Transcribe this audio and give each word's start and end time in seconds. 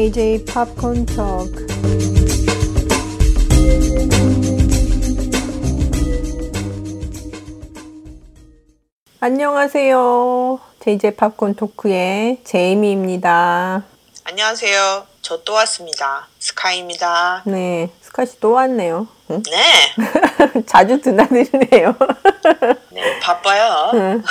JJ 0.00 0.46
Popcorn 0.46 1.04
Talk. 1.04 1.52
안녕하세요. 9.20 10.58
JJ 10.80 11.16
팝콘 11.16 11.54
토크의 11.54 12.38
제이미입니다. 12.44 13.84
안녕하세요. 14.24 15.06
저 15.20 15.44
또 15.44 15.52
왔습니다. 15.52 16.26
스카이입니다. 16.38 17.42
네, 17.44 17.90
스카 18.00 18.24
씨 18.24 18.40
또 18.40 18.52
왔네요. 18.52 19.06
응? 19.30 19.42
네. 19.44 20.62
자주 20.66 21.00
드나드네요. 21.00 21.94
네, 22.90 23.20
바빠요. 23.20 23.90
응. 23.94 24.22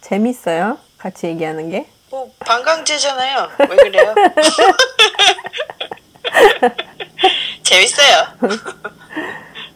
재밌어요? 0.00 0.78
같이 0.98 1.28
얘기하는 1.28 1.70
게? 1.70 1.86
뭐 2.10 2.30
반강제잖아요. 2.40 3.48
왜 3.60 3.66
그래요? 3.76 4.14
재밌어요. 7.62 8.26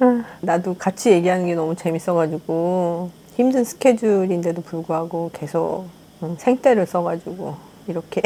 나도 0.40 0.74
같이 0.74 1.10
얘기하는 1.12 1.46
게 1.46 1.54
너무 1.54 1.74
재밌어가지고 1.76 3.10
힘든 3.36 3.64
스케줄인데도 3.64 4.62
불구하고 4.62 5.30
계속 5.32 5.86
응, 6.22 6.36
생떼를 6.38 6.86
써가지고 6.86 7.56
이렇게 7.86 8.20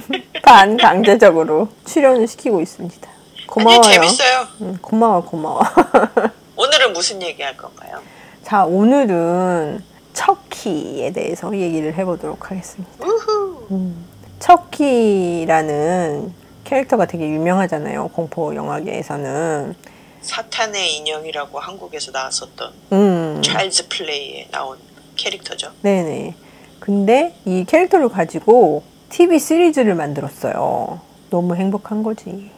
반 0.42 0.76
강제적으로 0.76 1.68
출연을 1.86 2.26
시키고 2.28 2.60
있습니다. 2.60 3.08
고마워요. 3.46 3.80
아니, 3.82 3.94
재밌어요. 3.94 4.46
응, 4.60 4.78
고마워 4.80 5.24
고마워. 5.24 5.60
오늘은 6.56 6.92
무슨 6.92 7.20
얘기 7.22 7.42
할 7.42 7.56
건가요? 7.56 7.98
자 8.42 8.64
오늘은 8.64 9.82
척키에 10.12 11.12
대해서 11.12 11.56
얘기를 11.56 11.94
해보도록 11.94 12.50
하겠습니다. 12.50 12.92
우후. 13.04 13.43
척키라는 14.38 16.32
캐릭터가 16.64 17.06
되게 17.06 17.28
유명하잖아요. 17.28 18.08
공포 18.08 18.54
영화계에서는. 18.54 19.74
사탄의 20.22 20.96
인형이라고 20.96 21.58
한국에서 21.58 22.10
나왔었던 22.10 22.72
음. 22.92 23.42
찰즈 23.44 23.88
플레이에 23.88 24.48
나온 24.50 24.78
캐릭터죠. 25.16 25.70
네네. 25.82 26.34
근데 26.80 27.34
이 27.44 27.64
캐릭터를 27.66 28.08
가지고 28.08 28.82
TV 29.10 29.38
시리즈를 29.38 29.94
만들었어요. 29.94 31.00
너무 31.30 31.56
행복한 31.56 32.02
거지. 32.02 32.50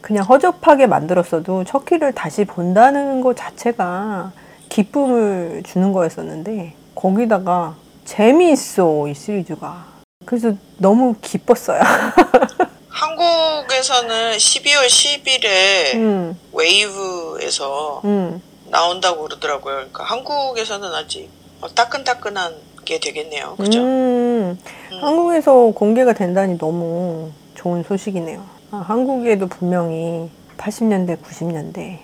그냥 0.00 0.24
허접하게 0.24 0.86
만들었어도 0.86 1.64
척키를 1.64 2.12
다시 2.12 2.44
본다는 2.44 3.22
것 3.22 3.36
자체가 3.36 4.32
기쁨을 4.68 5.62
주는 5.64 5.92
거였었는데 5.92 6.74
거기다가 6.94 7.76
재미있어 8.04 9.08
이 9.08 9.14
시리즈가. 9.14 9.93
그래서 10.24 10.54
너무 10.78 11.14
기뻤어요. 11.20 11.80
한국에서는 12.88 14.36
12월 14.36 14.86
10일에 14.86 15.94
음, 15.94 16.38
웨이브에서 16.52 18.00
음. 18.04 18.40
나온다고 18.70 19.22
그러더라고요. 19.24 19.74
그러니까 19.74 20.04
한국에서는 20.04 20.92
아직 20.94 21.28
어, 21.60 21.68
따끈따끈한 21.68 22.54
게 22.84 23.00
되겠네요. 23.00 23.56
그죠? 23.56 23.80
음, 23.80 24.58
한국에서 25.00 25.72
공개가 25.74 26.12
된다니 26.12 26.58
너무 26.58 27.30
좋은 27.54 27.82
소식이네요. 27.82 28.42
아, 28.70 28.76
한국에도 28.86 29.46
분명히 29.46 30.30
80년대, 30.58 31.20
90년대 31.22 31.98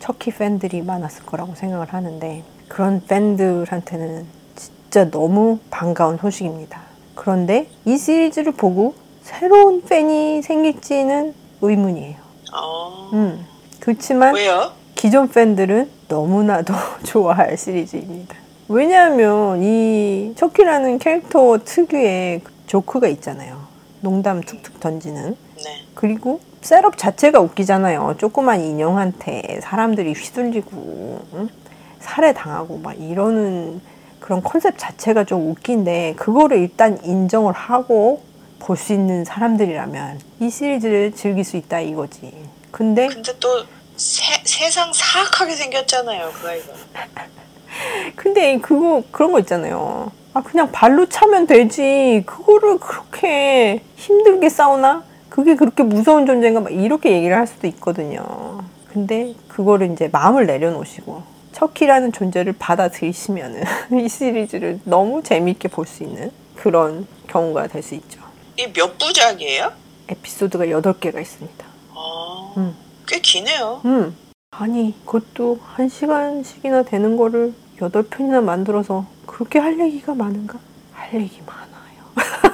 척키 0.00 0.30
팬들이 0.32 0.82
많았을 0.82 1.24
거라고 1.24 1.54
생각을 1.54 1.92
하는데 1.92 2.42
그런 2.68 3.02
팬들한테는 3.06 4.26
진짜 4.54 5.10
너무 5.10 5.58
반가운 5.70 6.18
소식입니다. 6.18 6.93
그런데 7.14 7.68
이 7.84 7.96
시리즈를 7.96 8.52
보고 8.52 8.94
새로운 9.22 9.82
팬이 9.82 10.42
생길지는 10.42 11.34
의문이에요. 11.60 12.16
어, 12.52 13.10
음, 13.12 13.46
그렇지만 13.80 14.34
왜요? 14.34 14.72
기존 14.94 15.28
팬들은 15.28 15.90
너무나도 16.08 16.74
좋아할 17.04 17.56
시리즈입니다. 17.56 18.36
왜냐하면 18.68 19.62
이 19.62 20.32
척키라는 20.36 20.98
캐릭터 20.98 21.58
특유의 21.64 22.42
조크가 22.66 23.08
있잖아요. 23.08 23.58
농담 24.00 24.40
툭툭 24.40 24.80
던지는. 24.80 25.36
네. 25.56 25.82
그리고 25.94 26.40
셋업 26.62 26.96
자체가 26.96 27.40
웃기잖아요. 27.40 28.16
조그만 28.18 28.60
인형한테 28.60 29.60
사람들이 29.62 30.12
휘둘리고 30.14 31.20
응? 31.34 31.48
살해당하고 32.00 32.78
막 32.78 32.98
이러는 32.98 33.80
그런 34.24 34.42
컨셉 34.42 34.78
자체가 34.78 35.24
좀 35.24 35.50
웃긴데 35.50 36.14
그거를 36.16 36.56
일단 36.56 36.98
인정을 37.04 37.52
하고 37.52 38.22
볼 38.58 38.78
수 38.78 38.94
있는 38.94 39.22
사람들이라면 39.26 40.18
이 40.40 40.48
시리즈를 40.48 41.12
즐길 41.12 41.44
수 41.44 41.58
있다 41.58 41.80
이거지. 41.80 42.32
근데 42.70 43.08
근데 43.08 43.38
또 43.38 43.62
세, 43.98 44.24
세상 44.46 44.90
사악하게 44.94 45.54
생겼잖아요, 45.54 46.30
그 46.40 46.48
아이가. 46.48 46.72
근데 48.16 48.56
그거 48.60 49.02
그런 49.10 49.30
거 49.30 49.40
있잖아요. 49.40 50.10
아 50.32 50.42
그냥 50.42 50.72
발로 50.72 51.06
차면 51.10 51.46
되지. 51.46 52.22
그거를 52.24 52.78
그렇게 52.78 53.82
힘들게 53.96 54.48
싸우나? 54.48 55.04
그게 55.28 55.54
그렇게 55.54 55.82
무서운 55.82 56.24
존재인가? 56.24 56.60
막 56.60 56.72
이렇게 56.72 57.12
얘기를 57.12 57.36
할 57.36 57.46
수도 57.46 57.66
있거든요. 57.66 58.62
근데 58.90 59.34
그거를 59.48 59.92
이제 59.92 60.08
마음을 60.10 60.46
내려놓으시고 60.46 61.33
척키라는 61.54 62.12
존재를 62.12 62.52
받아들이시면은 62.58 63.62
이 64.04 64.08
시리즈를 64.08 64.80
너무 64.84 65.22
재미있게 65.22 65.68
볼 65.68 65.86
수 65.86 66.02
있는 66.02 66.30
그런 66.56 67.06
경우가 67.28 67.68
될 67.68 67.82
수 67.82 67.94
있죠. 67.94 68.20
이 68.58 68.66
몇 68.72 68.98
부작이에요? 68.98 69.72
에피소드가 70.08 70.66
8개가 70.66 71.20
있습니다. 71.20 71.64
아, 71.94 72.52
음. 72.56 72.76
꽤 73.06 73.18
기네요. 73.20 73.80
음. 73.84 74.16
아니, 74.50 74.94
그것도 75.06 75.58
한 75.62 75.88
시간씩이나 75.88 76.82
되는 76.84 77.16
거를 77.16 77.52
8편이나 77.78 78.42
만들어서 78.42 79.06
그렇게 79.26 79.58
할 79.58 79.78
얘기가 79.80 80.14
많은가? 80.14 80.58
할 80.92 81.20
얘기 81.20 81.40
많아요. 81.44 82.53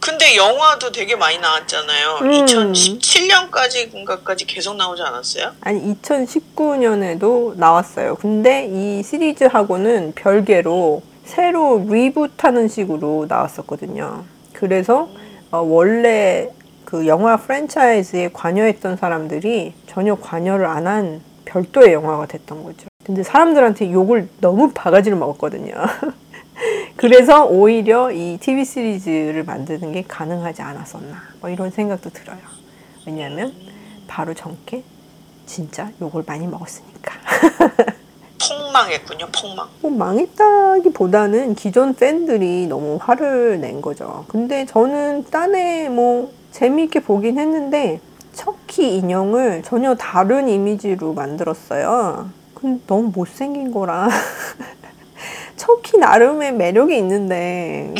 근데 0.00 0.36
영화도 0.36 0.92
되게 0.92 1.16
많이 1.16 1.38
나왔잖아요. 1.38 2.18
음. 2.22 2.30
2017년까지인가까지 2.30 4.44
계속 4.46 4.76
나오지 4.76 5.02
않았어요? 5.02 5.52
아니 5.60 5.94
2019년에도 6.02 7.56
나왔어요. 7.56 8.14
근데 8.16 8.66
이 8.66 9.02
시리즈하고는 9.02 10.12
별개로 10.14 11.02
새로 11.24 11.84
리부트하는 11.88 12.68
식으로 12.68 13.26
나왔었거든요. 13.28 14.24
그래서 14.52 15.08
어, 15.50 15.58
원래 15.58 16.48
그 16.84 17.06
영화 17.06 17.36
프랜차이즈에 17.36 18.30
관여했던 18.32 18.96
사람들이 18.96 19.74
전혀 19.86 20.14
관여를 20.16 20.66
안 20.66 20.86
한 20.86 21.20
별도의 21.44 21.92
영화가 21.92 22.26
됐던 22.26 22.62
거죠. 22.62 22.86
근데 23.04 23.22
사람들한테 23.24 23.90
욕을 23.92 24.28
너무 24.40 24.70
바가지로 24.72 25.16
먹었거든요. 25.16 25.74
그래서 27.00 27.46
오히려 27.46 28.12
이 28.12 28.36
TV 28.38 28.62
시리즈를 28.66 29.42
만드는 29.44 29.92
게 29.92 30.04
가능하지 30.06 30.60
않았었나. 30.60 31.16
뭐 31.40 31.48
이런 31.48 31.70
생각도 31.70 32.10
들어요. 32.10 32.36
왜냐하면 33.06 33.54
바로 34.06 34.34
전께 34.34 34.82
진짜 35.46 35.90
욕을 36.02 36.24
많이 36.26 36.46
먹었으니까. 36.46 37.14
폭망했군요, 38.38 39.28
폭망. 39.32 39.68
뭐 39.80 39.90
망했다기보다는 39.92 41.54
기존 41.54 41.94
팬들이 41.94 42.66
너무 42.66 42.98
화를 43.00 43.62
낸 43.62 43.80
거죠. 43.80 44.26
근데 44.28 44.66
저는 44.66 45.24
딴에 45.30 45.88
뭐 45.88 46.30
재미있게 46.52 47.00
보긴 47.00 47.38
했는데 47.38 47.98
척키 48.34 48.98
인형을 48.98 49.62
전혀 49.62 49.94
다른 49.94 50.50
이미지로 50.50 51.14
만들었어요. 51.14 52.28
근데 52.54 52.82
너무 52.86 53.10
못생긴 53.14 53.72
거라. 53.72 54.10
척키 55.60 55.98
나름의 55.98 56.54
매력이 56.54 56.96
있는데 56.96 57.92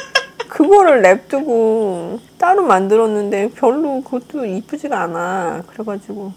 그거를 0.48 1.00
냅두고 1.00 2.20
따로 2.36 2.62
만들었는데 2.62 3.52
별로 3.54 4.02
그것도 4.02 4.44
이쁘지가 4.44 5.00
않아. 5.00 5.62
그래가지고 5.66 6.32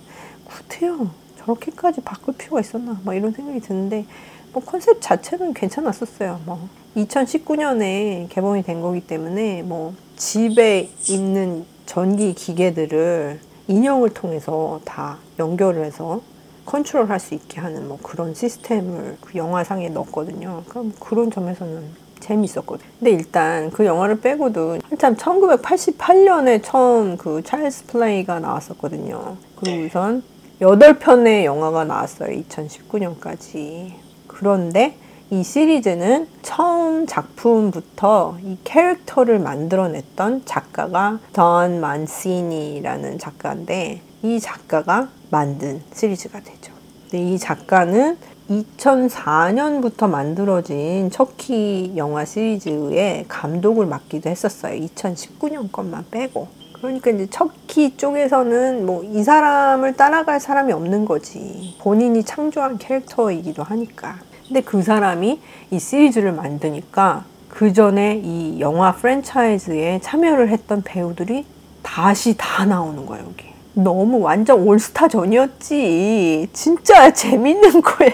구태여 0.46 1.12
저렇게까지 1.40 2.00
바꿀 2.00 2.36
필요가 2.38 2.62
있었나? 2.62 2.98
막 3.04 3.14
이런 3.14 3.34
생각이 3.34 3.60
드는데 3.60 4.06
뭐 4.54 4.64
컨셉 4.64 5.02
자체는 5.02 5.54
괜찮았었어요. 5.54 6.40
뭐 6.46 6.70
2019년에 6.96 8.30
개봉이 8.30 8.64
된 8.64 8.80
거기 8.80 9.02
때문에 9.02 9.64
뭐 9.64 9.94
집에 10.16 10.90
있는 11.10 11.66
전기 11.86 12.34
기계들을 12.34 13.42
인형을 13.68 14.14
통해서 14.14 14.80
다 14.86 15.18
연결을 15.40 15.84
해서 15.84 16.22
컨트롤 16.70 17.10
할 17.10 17.20
수 17.20 17.34
있게 17.34 17.60
하는 17.60 17.88
뭐 17.88 17.98
그런 18.04 18.36
시스템을 18.36 19.18
그 19.22 19.38
영화상에 19.38 19.90
넣었거든요. 19.90 20.62
그럼 20.70 20.94
그런 21.00 21.32
점에서는 21.32 21.84
재밌었거든. 22.20 22.86
근데 23.00 23.12
일단 23.12 23.72
그 23.72 23.86
영화를 23.86 24.22
빼고도 24.22 24.78
한참 24.88 25.16
1988년에 25.16 26.62
처음 26.64 27.18
그 27.18 27.42
찰스 27.44 27.88
플레이가 27.88 28.40
나왔었거든요. 28.40 29.38
그리고 29.60 29.86
우선 29.86 30.24
8편의 30.62 31.44
영화가 31.46 31.86
나왔어요. 31.86 32.30
2019년까지. 32.44 33.94
그런데 34.28 34.96
이 35.32 35.44
시리즈는 35.44 36.28
처음 36.44 37.08
작품부터 37.08 38.38
이 38.44 38.58
캐릭터를 38.64 39.40
만들어냈던 39.40 40.44
작가가 40.46 41.20
던 41.34 41.82
만시니라는 41.82 43.18
작가인데 43.18 44.02
이 44.22 44.40
작가가 44.40 45.10
만든 45.30 45.82
시리즈가 45.94 46.40
되죠. 46.40 46.74
근데 47.10 47.24
이 47.34 47.38
작가는 47.38 48.18
2004년부터 48.50 50.10
만들어진 50.10 51.12
척키 51.12 51.94
영화 51.98 52.26
시리즈의 52.26 53.26
감독을 53.28 53.86
맡기도 53.86 54.30
했었어요. 54.30 54.80
2019년 54.82 55.72
것만 55.72 56.06
빼고. 56.10 56.48
그러니까 56.80 57.12
이제 57.12 57.28
척키 57.30 57.98
쪽에서는 57.98 58.86
뭐 58.86 59.04
이 59.04 59.24
사람을 59.24 59.94
따라갈 59.94 60.40
사람이 60.40 60.72
없는 60.74 61.06
거지. 61.06 61.76
본인이 61.82 62.24
창조한 62.24 62.78
캐릭터이기도 62.78 63.64
하니까. 63.64 64.18
근데 64.48 64.62
그 64.62 64.82
사람이 64.82 65.40
이 65.72 65.80
시리즈를 65.80 66.32
만드니까 66.32 67.26
그 67.50 67.74
전에 67.74 68.22
이 68.24 68.60
영화 68.60 68.94
프랜차이즈에 68.96 70.00
참여를 70.02 70.50
했던 70.50 70.82
배우들이 70.82 71.46
다시 71.84 72.36
다 72.38 72.66
나오는 72.66 73.06
거야, 73.06 73.20
여기. 73.22 73.49
너무 73.84 74.20
완전 74.20 74.60
올스타 74.68 75.08
전이었지. 75.08 76.50
진짜 76.54 77.12
재밌는 77.14 77.82
거야. 77.82 78.10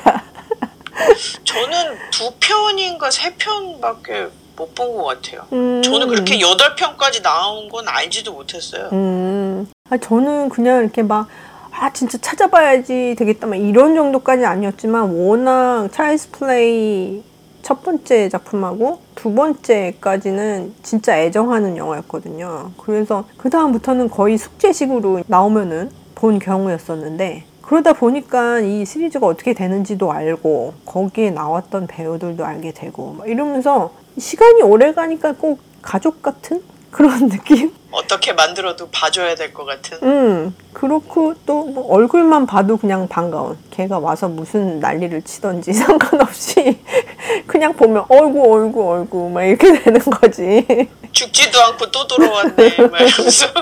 저는 1.44 1.96
두 2.12 2.32
편인가 2.40 3.12
세 3.12 3.34
편밖에 3.36 4.28
못 4.56 4.74
본 4.74 4.96
것 4.96 5.04
같아요. 5.04 5.46
음. 5.52 5.82
저는 5.84 6.08
그렇게 6.08 6.40
여덟 6.40 6.76
편까지 6.76 7.22
나온 7.22 7.68
건 7.68 7.86
알지도 7.88 8.32
못했어요. 8.32 8.90
음, 8.94 9.68
아, 9.90 9.98
저는 9.98 10.48
그냥 10.48 10.82
이렇게 10.84 11.04
막, 11.04 11.28
아, 11.72 11.92
진짜 11.92 12.18
찾아봐야지 12.22 13.16
되겠다. 13.18 13.48
막 13.48 13.58
이런 13.58 13.96
정도까지 13.96 14.46
아니었지만, 14.46 15.10
워낙 15.14 15.90
찰스 15.92 16.32
플레이 16.32 17.22
첫 17.66 17.82
번째 17.82 18.30
작품하고 18.30 19.00
두 19.16 19.34
번째까지는 19.34 20.76
진짜 20.84 21.18
애정하는 21.18 21.78
영화였거든요. 21.78 22.74
그래서 22.78 23.26
그다음부터는 23.38 24.12
거의 24.12 24.38
숙제식으로 24.38 25.24
나오면은 25.26 25.90
본 26.14 26.38
경우였었는데, 26.38 27.44
그러다 27.64 27.94
보니까 27.94 28.60
이 28.60 28.86
시리즈가 28.86 29.26
어떻게 29.26 29.54
되는지도 29.54 30.12
알고, 30.12 30.76
거기에 30.86 31.32
나왔던 31.32 31.88
배우들도 31.88 32.46
알게 32.46 32.72
되고, 32.72 33.16
막 33.18 33.28
이러면서 33.28 33.94
시간이 34.16 34.62
오래 34.62 34.94
가니까 34.94 35.34
꼭 35.34 35.58
가족 35.82 36.22
같은 36.22 36.62
그런 36.92 37.30
느낌? 37.30 37.74
어떻게 37.96 38.34
만들어도 38.34 38.90
봐줘야 38.90 39.36
될 39.36 39.54
것 39.54 39.66
같은. 39.66 39.98
음, 40.04 40.56
그렇고 40.74 41.34
또 41.46 41.66
뭐 41.66 41.88
얼굴만 41.94 42.46
봐도 42.46 42.78
그냥 42.78 43.08
반가운. 43.08 43.58
걔가 43.72 44.00
와서 44.00 44.28
무슨 44.30 44.80
난리를 44.80 45.22
치던지 45.24 45.72
상관없이 45.74 46.80
그냥 47.48 47.74
보면 47.74 48.06
얼굴, 48.10 48.48
얼굴, 48.50 48.86
얼굴 49.00 49.32
막 49.32 49.44
이렇게 49.44 49.74
되는 49.80 50.00
거지. 50.00 50.66
죽지도 51.12 51.60
않고 51.62 51.90
또 51.92 52.06
돌아왔네. 52.08 52.54
막 52.56 53.02
이러면서. 53.02 53.48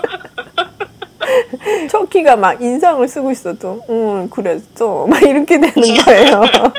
척키가 1.90 2.36
막 2.36 2.62
인상을 2.62 3.08
쓰고 3.08 3.32
있어도, 3.32 3.82
응, 3.90 4.30
그랬어. 4.30 5.06
막 5.08 5.22
이렇게 5.22 5.60
되는 5.60 5.74
거예요. 6.04 6.42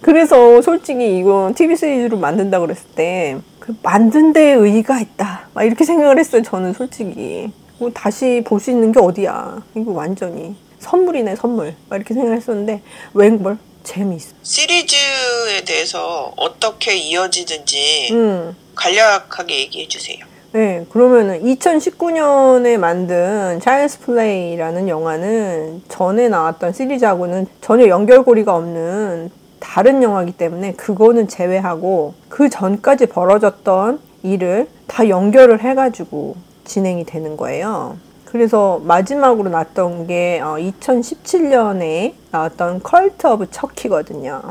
그래서 0.00 0.60
솔직히 0.62 1.18
이거 1.18 1.52
TV 1.56 1.74
시리즈로 1.76 2.18
만든다 2.18 2.60
그랬을 2.60 2.84
때, 2.94 3.38
그 3.53 3.53
만든 3.82 4.32
데에 4.32 4.52
의의가 4.54 5.00
있다. 5.00 5.48
막 5.54 5.62
이렇게 5.64 5.84
생각을 5.84 6.18
했어요, 6.18 6.42
저는 6.42 6.72
솔직히. 6.74 7.50
뭐 7.78 7.90
다시 7.92 8.42
볼 8.46 8.60
수 8.60 8.70
있는 8.70 8.92
게 8.92 9.00
어디야. 9.00 9.62
이거 9.74 9.92
완전히. 9.92 10.54
선물이네, 10.80 11.36
선물. 11.36 11.74
막 11.88 11.96
이렇게 11.96 12.14
생각했었는데, 12.14 12.82
웬걸? 13.14 13.58
재미있어. 13.84 14.34
시리즈에 14.42 15.64
대해서 15.66 16.32
어떻게 16.36 16.94
이어지든지 16.96 18.08
음. 18.12 18.56
간략하게 18.74 19.58
얘기해 19.60 19.88
주세요. 19.88 20.18
네, 20.52 20.86
그러면은 20.90 21.42
2019년에 21.42 22.76
만든 22.78 23.60
차일스 23.60 24.00
플레이라는 24.00 24.88
영화는 24.88 25.82
전에 25.88 26.28
나왔던 26.28 26.72
시리즈하고는 26.72 27.46
전혀 27.60 27.88
연결고리가 27.88 28.54
없는 28.54 29.30
다른 29.64 30.02
영화이기 30.02 30.32
때문에 30.32 30.74
그거는 30.74 31.26
제외하고 31.26 32.12
그 32.28 32.50
전까지 32.50 33.06
벌어졌던 33.06 33.98
일을 34.22 34.68
다 34.86 35.08
연결을 35.08 35.62
해가지고 35.62 36.36
진행이 36.64 37.04
되는 37.04 37.36
거예요. 37.36 37.96
그래서 38.26 38.80
마지막으로 38.84 39.48
나왔던 39.48 40.06
게 40.06 40.40
2017년에 40.42 42.12
나왔던 42.30 42.82
Cult 42.82 43.26
of 43.26 43.50
Chucky거든요. 43.50 44.42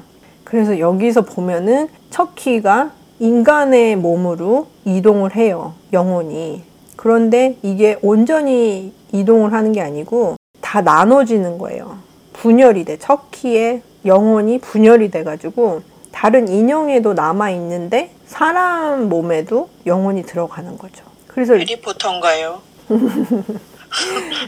그래서 0.44 0.80
여기서 0.80 1.22
보면은 1.22 1.90
척키가 2.10 2.92
인간의 3.20 3.96
몸으로 3.98 4.68
이동을 4.84 5.36
해요. 5.36 5.74
영혼이. 5.94 6.64
그런데 6.96 7.58
이게 7.62 8.00
온전히 8.02 8.94
이동을 9.12 9.54
하는 9.54 9.74
게 9.74 9.82
아니고 9.82 10.38
다 10.60 10.82
나눠지는 10.82 11.60
거예요. 11.60 11.98
분열이 12.34 12.86
돼. 12.86 12.98
척키의 12.98 13.84
영혼이 14.06 14.60
분열이 14.60 15.12
돼가지고 15.12 15.82
다른 16.12 16.48
인형에도 16.48 17.14
남아 17.14 17.50
있는데 17.52 18.12
사람 18.28 19.10
몸에도 19.10 19.70
영혼이 19.86 20.24
들어가는 20.24 20.78
거죠. 20.78 21.04
그래서 21.28 21.56
해리포터인가요? 21.56 22.62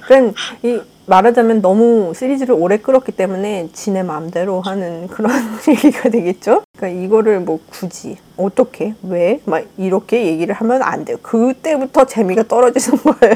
그러니까 0.08 0.34
이 0.64 0.82
말하자면 1.08 1.62
너무 1.62 2.14
시리즈를 2.16 2.56
오래 2.58 2.78
끌었기 2.78 3.12
때문에 3.12 3.70
지네 3.74 4.02
마음대로 4.04 4.62
하는 4.62 5.08
그런 5.08 5.32
얘기가 5.70 6.10
되겠죠. 6.10 6.64
그러니까 6.78 7.04
이거를 7.04 7.40
뭐 7.42 7.60
굳이 7.70 8.18
어떻게 8.38 8.96
왜 9.04 9.40
막 9.46 9.64
이렇게 9.78 10.26
얘기를 10.26 10.54
하면 10.56 10.82
안 10.82 11.06
돼요. 11.06 11.18
그때부터 11.22 12.06
재미가 12.06 12.44
떨어지는 12.48 12.98
거예요. 13.04 13.36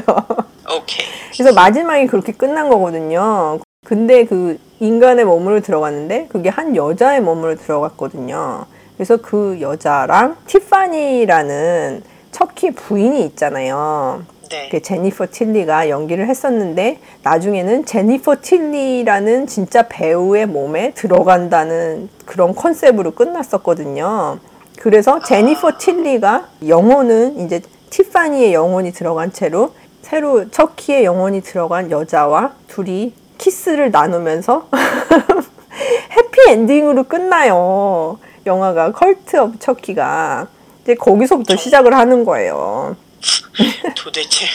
오케이. 0.66 1.06
그래서 1.32 1.52
마지막이 1.54 2.06
그렇게 2.08 2.32
끝난 2.32 2.68
거거든요. 2.68 3.60
근데 3.90 4.24
그 4.24 4.58
인간의 4.78 5.24
몸으로 5.24 5.60
들어갔는데 5.60 6.26
그게 6.28 6.48
한 6.48 6.76
여자의 6.76 7.20
몸으로 7.20 7.56
들어갔거든요. 7.56 8.66
그래서 8.94 9.16
그 9.16 9.58
여자랑 9.60 10.36
티파니라는 10.46 12.02
척키 12.30 12.72
부인이 12.72 13.24
있잖아요. 13.26 14.22
네. 14.50 14.68
그 14.70 14.82
제니퍼 14.82 15.28
틸리가 15.28 15.88
연기를 15.88 16.28
했었는데 16.28 17.00
나중에는 17.22 17.86
제니퍼 17.86 18.36
틸리라는 18.42 19.46
진짜 19.46 19.88
배우의 19.88 20.46
몸에 20.46 20.92
들어간다는 20.92 22.10
그런 22.26 22.54
컨셉으로 22.54 23.12
끝났었거든요. 23.12 24.38
그래서 24.78 25.20
제니퍼 25.20 25.78
틸리가 25.78 26.48
영혼은 26.68 27.40
이제 27.40 27.60
티파니의 27.88 28.52
영혼이 28.52 28.92
들어간 28.92 29.32
채로 29.32 29.72
새로 30.02 30.50
척키의 30.50 31.04
영혼이 31.04 31.40
들어간 31.40 31.90
여자와 31.90 32.52
둘이 32.68 33.14
키스를 33.44 33.90
나누면서 33.90 34.68
해피 36.16 36.38
엔딩으로 36.50 37.04
끝나요. 37.04 38.18
영화가 38.46 38.92
Cult 38.92 39.36
of 39.36 39.58
Chucky가 39.58 40.46
이제 40.82 40.94
거기서부터 40.94 41.56
시작을 41.56 41.94
하는 41.94 42.24
거예요. 42.24 42.96
도대체 43.96 44.46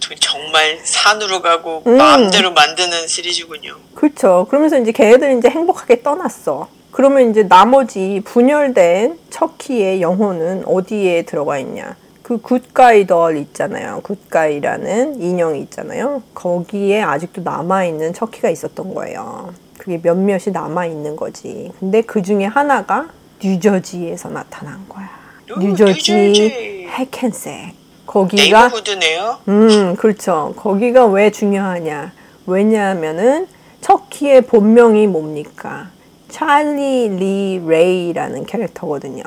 도- 0.00 0.14
정말 0.18 0.78
산으로 0.82 1.40
가고 1.42 1.82
음. 1.86 1.96
마음대로 1.96 2.52
만드는 2.52 3.06
시리즈군요. 3.08 3.76
그렇죠. 3.94 4.46
그러면서 4.48 4.78
이제 4.78 4.92
걔네들이 4.92 5.38
이제 5.38 5.48
행복하게 5.48 6.02
떠났어. 6.02 6.68
그러면 6.90 7.30
이제 7.30 7.44
나머지 7.46 8.20
분열된 8.24 9.18
척키의 9.30 10.00
영혼은 10.02 10.64
어디에 10.66 11.22
들어가 11.22 11.58
있냐? 11.58 11.96
그 12.28 12.36
Good 12.42 12.79
Guy 12.79 13.06
doll 13.06 13.38
있잖아요. 13.38 14.00
Good 14.02 14.38
Guy라는 14.38 15.18
인형이 15.18 15.60
있잖아요. 15.60 16.22
거기에 16.34 17.00
아직도 17.00 17.40
남아있는 17.40 18.12
척키가 18.12 18.50
있었던 18.50 18.92
거예요. 18.92 19.54
그게 19.78 19.98
몇몇이 20.02 20.52
남아있는 20.52 21.16
거지. 21.16 21.72
근데 21.80 22.02
그 22.02 22.20
중에 22.20 22.44
하나가 22.44 23.08
뉴저지에서 23.42 24.28
나타난 24.28 24.86
거야. 24.90 25.08
오, 25.56 25.58
뉴저지 25.58 26.12
뉴저지. 26.12 26.88
해켄색. 26.90 27.72
거기가 28.04 28.64
neighborhood네요. 28.64 29.38
음, 29.48 29.96
그렇죠. 29.96 30.52
거기가 30.54 31.06
왜 31.06 31.30
중요하냐? 31.30 32.12
왜냐하면은 32.46 33.46
척키의 33.80 34.42
본명이 34.42 35.06
뭡니까? 35.06 35.88
찰리 36.28 37.08
리 37.08 37.62
레이라는 37.66 38.44
캐릭터거든요. 38.44 39.24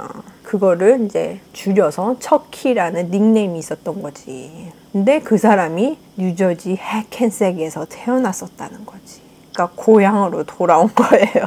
그거를 0.51 1.05
이제 1.05 1.39
줄여서 1.53 2.17
척키라는 2.19 3.09
닉네임이 3.09 3.57
있었던 3.59 4.01
거지. 4.01 4.69
근데 4.91 5.21
그 5.21 5.37
사람이 5.37 5.97
뉴저지 6.17 6.75
해켄색에서 6.75 7.85
태어났었다는 7.87 8.85
거지. 8.85 9.21
그러니까 9.53 9.73
고향으로 9.81 10.43
돌아온 10.43 10.89
거예요. 10.93 11.45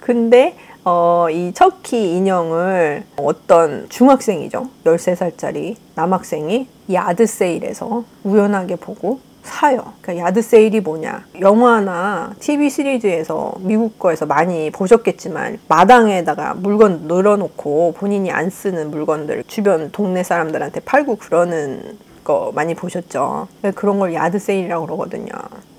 근데 0.00 0.56
어, 0.86 1.26
이 1.30 1.52
척키 1.52 2.16
인형을 2.16 3.04
어떤 3.18 3.90
중학생이죠. 3.90 4.70
13살짜리 4.86 5.76
남학생이 5.96 6.66
야드 6.90 7.26
세일에서 7.26 8.04
우연하게 8.24 8.76
보고 8.76 9.20
사요. 9.46 9.94
그러니까 10.02 10.26
야드 10.26 10.42
세일이 10.42 10.80
뭐냐? 10.80 11.24
영화나 11.40 12.32
TV 12.40 12.68
시리즈에서 12.68 13.54
미국 13.60 13.98
거에서 13.98 14.26
많이 14.26 14.70
보셨겠지만 14.70 15.58
마당에다가 15.68 16.54
물건 16.54 17.02
늘어놓고 17.02 17.94
본인이 17.96 18.30
안 18.30 18.50
쓰는 18.50 18.90
물건들 18.90 19.44
주변 19.46 19.90
동네 19.92 20.22
사람들한테 20.22 20.80
팔고 20.80 21.16
그러는 21.16 21.96
거 22.24 22.52
많이 22.54 22.74
보셨죠? 22.74 23.48
그런 23.74 23.98
걸 23.98 24.12
야드 24.12 24.38
세일이라고 24.38 24.84
그러거든요. 24.86 25.30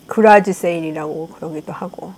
그라지 0.07 0.53
세일이라고 0.53 1.27
그러기도 1.35 1.73
하고. 1.73 2.13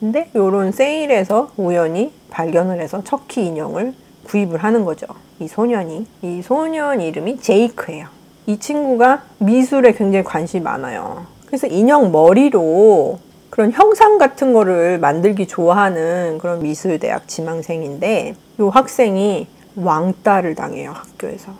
근데 0.00 0.30
요런 0.34 0.72
세일에서 0.72 1.52
우연히 1.56 2.12
발견을 2.30 2.80
해서 2.80 3.02
척키 3.02 3.46
인형을 3.46 3.94
구입을 4.24 4.62
하는 4.62 4.84
거죠. 4.84 5.06
이 5.40 5.48
소년이. 5.48 6.06
이 6.22 6.42
소년 6.42 7.00
이름이 7.00 7.40
제이크예요. 7.40 8.17
이 8.48 8.58
친구가 8.58 9.24
미술에 9.40 9.92
굉장히 9.92 10.24
관심이 10.24 10.62
많아요. 10.62 11.26
그래서 11.44 11.66
인형 11.66 12.10
머리로 12.10 13.18
그런 13.50 13.72
형상 13.72 14.16
같은 14.16 14.54
거를 14.54 14.98
만들기 14.98 15.46
좋아하는 15.46 16.38
그런 16.38 16.62
미술대학 16.62 17.28
지망생인데 17.28 18.34
이 18.58 18.62
학생이 18.62 19.46
왕따를 19.76 20.54
당해요, 20.54 20.92
학교에서. 20.92 21.52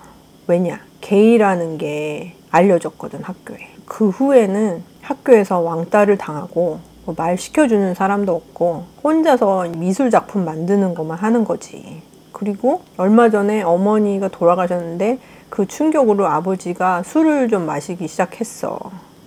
왜냐? 0.47 0.81
게이라는 1.03 1.77
게 1.77 2.33
알려졌거든, 2.51 3.23
학교에. 3.23 3.59
그 3.85 4.09
후에는 4.09 4.83
학교에서 5.03 5.61
왕따를 5.61 6.17
당하고 6.17 6.81
뭐 7.05 7.15
말 7.19 7.37
시켜주는 7.37 7.95
사람도 7.95 8.35
없고 8.35 8.85
혼자서 9.05 9.69
미술 9.77 10.11
작품 10.11 10.47
만드는 10.47 10.95
것만 10.95 11.19
하는 11.19 11.45
거지. 11.45 12.03
그리고 12.39 12.83
얼마 12.97 13.31
전에 13.31 13.63
어머니가 13.63 14.29
돌아가셨는데 14.29 15.19
그 15.51 15.67
충격으로 15.67 16.27
아버지가 16.27 17.03
술을 17.03 17.49
좀 17.49 17.67
마시기 17.67 18.07
시작했어. 18.07 18.79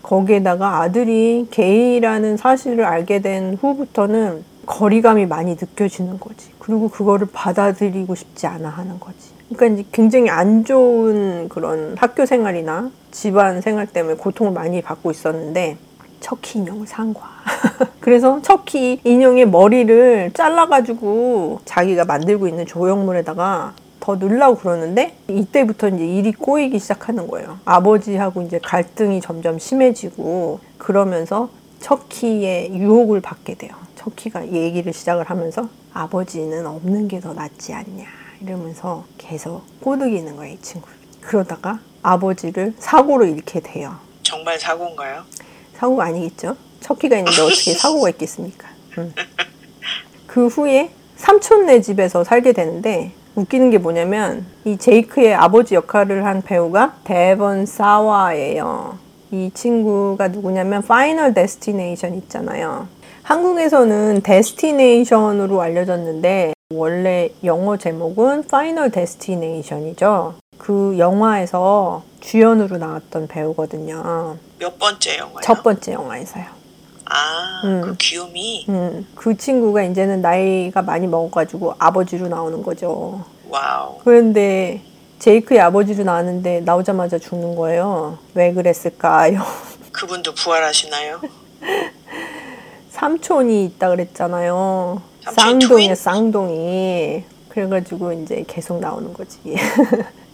거기에다가 0.01 0.81
아들이 0.81 1.45
게이라는 1.51 2.37
사실을 2.37 2.85
알게 2.85 3.19
된 3.19 3.57
후부터는 3.59 4.45
거리감이 4.65 5.25
많이 5.25 5.51
느껴지는 5.59 6.19
거지. 6.19 6.51
그리고 6.57 6.87
그거를 6.87 7.27
받아들이고 7.33 8.15
싶지 8.15 8.47
않아 8.47 8.69
하는 8.69 8.99
거지. 8.99 9.31
그러니까 9.49 9.81
이제 9.81 9.89
굉장히 9.91 10.29
안 10.29 10.63
좋은 10.63 11.49
그런 11.49 11.95
학교 11.97 12.25
생활이나 12.25 12.91
집안 13.11 13.59
생활 13.59 13.87
때문에 13.87 14.15
고통을 14.15 14.53
많이 14.53 14.81
받고 14.81 15.11
있었는데 15.11 15.75
척키 16.21 16.59
인형을 16.59 16.87
산 16.87 17.13
거야. 17.13 17.25
그래서 17.99 18.41
척키 18.41 19.01
인형의 19.03 19.47
머리를 19.49 20.31
잘라가지고 20.33 21.59
자기가 21.65 22.05
만들고 22.05 22.47
있는 22.47 22.65
조형물에다가 22.65 23.73
더 23.99 24.15
넣으려고 24.15 24.57
그러는데 24.57 25.15
이때부터 25.27 25.89
이제 25.89 26.05
일이 26.05 26.31
꼬이기 26.31 26.79
시작하는 26.79 27.27
거예요. 27.27 27.59
아버지하고 27.65 28.41
이제 28.43 28.59
갈등이 28.63 29.21
점점 29.21 29.59
심해지고 29.59 30.59
그러면서 30.77 31.49
척키의 31.81 32.73
유혹을 32.75 33.21
받게 33.21 33.55
돼요. 33.55 33.71
척키가 33.95 34.47
얘기를 34.51 34.93
시작을 34.93 35.25
하면서 35.29 35.67
아버지는 35.93 36.65
없는 36.65 37.07
게 37.07 37.19
더 37.19 37.33
낫지 37.33 37.73
않냐 37.73 38.05
이러면서 38.41 39.03
계속 39.19 39.61
꼬드기는 39.81 40.35
거예요, 40.35 40.53
이 40.53 40.57
친구를. 40.61 40.95
그러다가 41.19 41.79
아버지를 42.01 42.73
사고로 42.79 43.25
잃게 43.25 43.59
돼요. 43.59 43.95
정말 44.23 44.57
사고인가요? 44.59 45.21
사고가 45.81 46.05
아니겠죠. 46.05 46.55
척키가 46.79 47.17
있는데 47.17 47.41
어떻게 47.41 47.73
사고가 47.73 48.09
있겠습니까? 48.09 48.67
음. 48.99 49.11
그 50.27 50.45
후에 50.45 50.91
삼촌네 51.15 51.81
집에서 51.81 52.23
살게 52.23 52.53
되는데 52.53 53.11
웃기는 53.33 53.71
게 53.71 53.79
뭐냐면 53.79 54.45
이 54.63 54.77
제이크의 54.77 55.33
아버지 55.33 55.73
역할을 55.73 56.25
한 56.25 56.43
배우가 56.43 56.97
데번 57.03 57.65
사와예요. 57.65 58.99
이 59.31 59.49
친구가 59.53 60.27
누구냐면 60.27 60.83
Final 60.83 61.33
Destination 61.33 62.15
있잖아요. 62.15 62.87
한국에서는 63.23 64.21
Destination으로 64.21 65.61
알려졌는데 65.61 66.53
원래 66.75 67.29
영어 67.43 67.77
제목은 67.77 68.43
Final 68.43 68.91
Destination이죠. 68.91 70.40
그 70.61 70.95
영화에서 70.99 72.03
주연으로 72.19 72.77
나왔던 72.77 73.27
배우거든요. 73.27 74.37
몇 74.59 74.77
번째 74.77 75.17
영화요? 75.17 75.39
첫 75.41 75.63
번째 75.63 75.93
영화에서요. 75.93 76.45
아, 77.05 77.61
음. 77.63 77.81
그 77.81 77.95
귀요미. 77.97 78.67
음, 78.69 79.07
그 79.15 79.35
친구가 79.35 79.81
이제는 79.81 80.21
나이가 80.21 80.83
많이 80.83 81.07
먹어가지고 81.07 81.73
아버지로 81.79 82.27
나오는 82.27 82.61
거죠. 82.61 83.25
Wow. 83.49 83.97
그런데 84.03 84.83
제이크의 85.17 85.59
아버지로 85.61 86.03
나왔는데 86.03 86.59
나오자마자 86.59 87.17
죽는 87.17 87.55
거예요. 87.55 88.19
왜 88.35 88.53
그랬을까요? 88.53 89.41
그분도 89.91 90.35
부활하시나요? 90.35 91.21
삼촌이 92.91 93.65
있다 93.65 93.89
그랬잖아요. 93.89 95.01
쌍둥이야, 95.23 95.67
twin? 95.67 95.95
쌍둥이. 95.95 97.23
그래가지고 97.49 98.13
이제 98.13 98.45
계속 98.47 98.79
나오는 98.79 99.11
거지. 99.11 99.39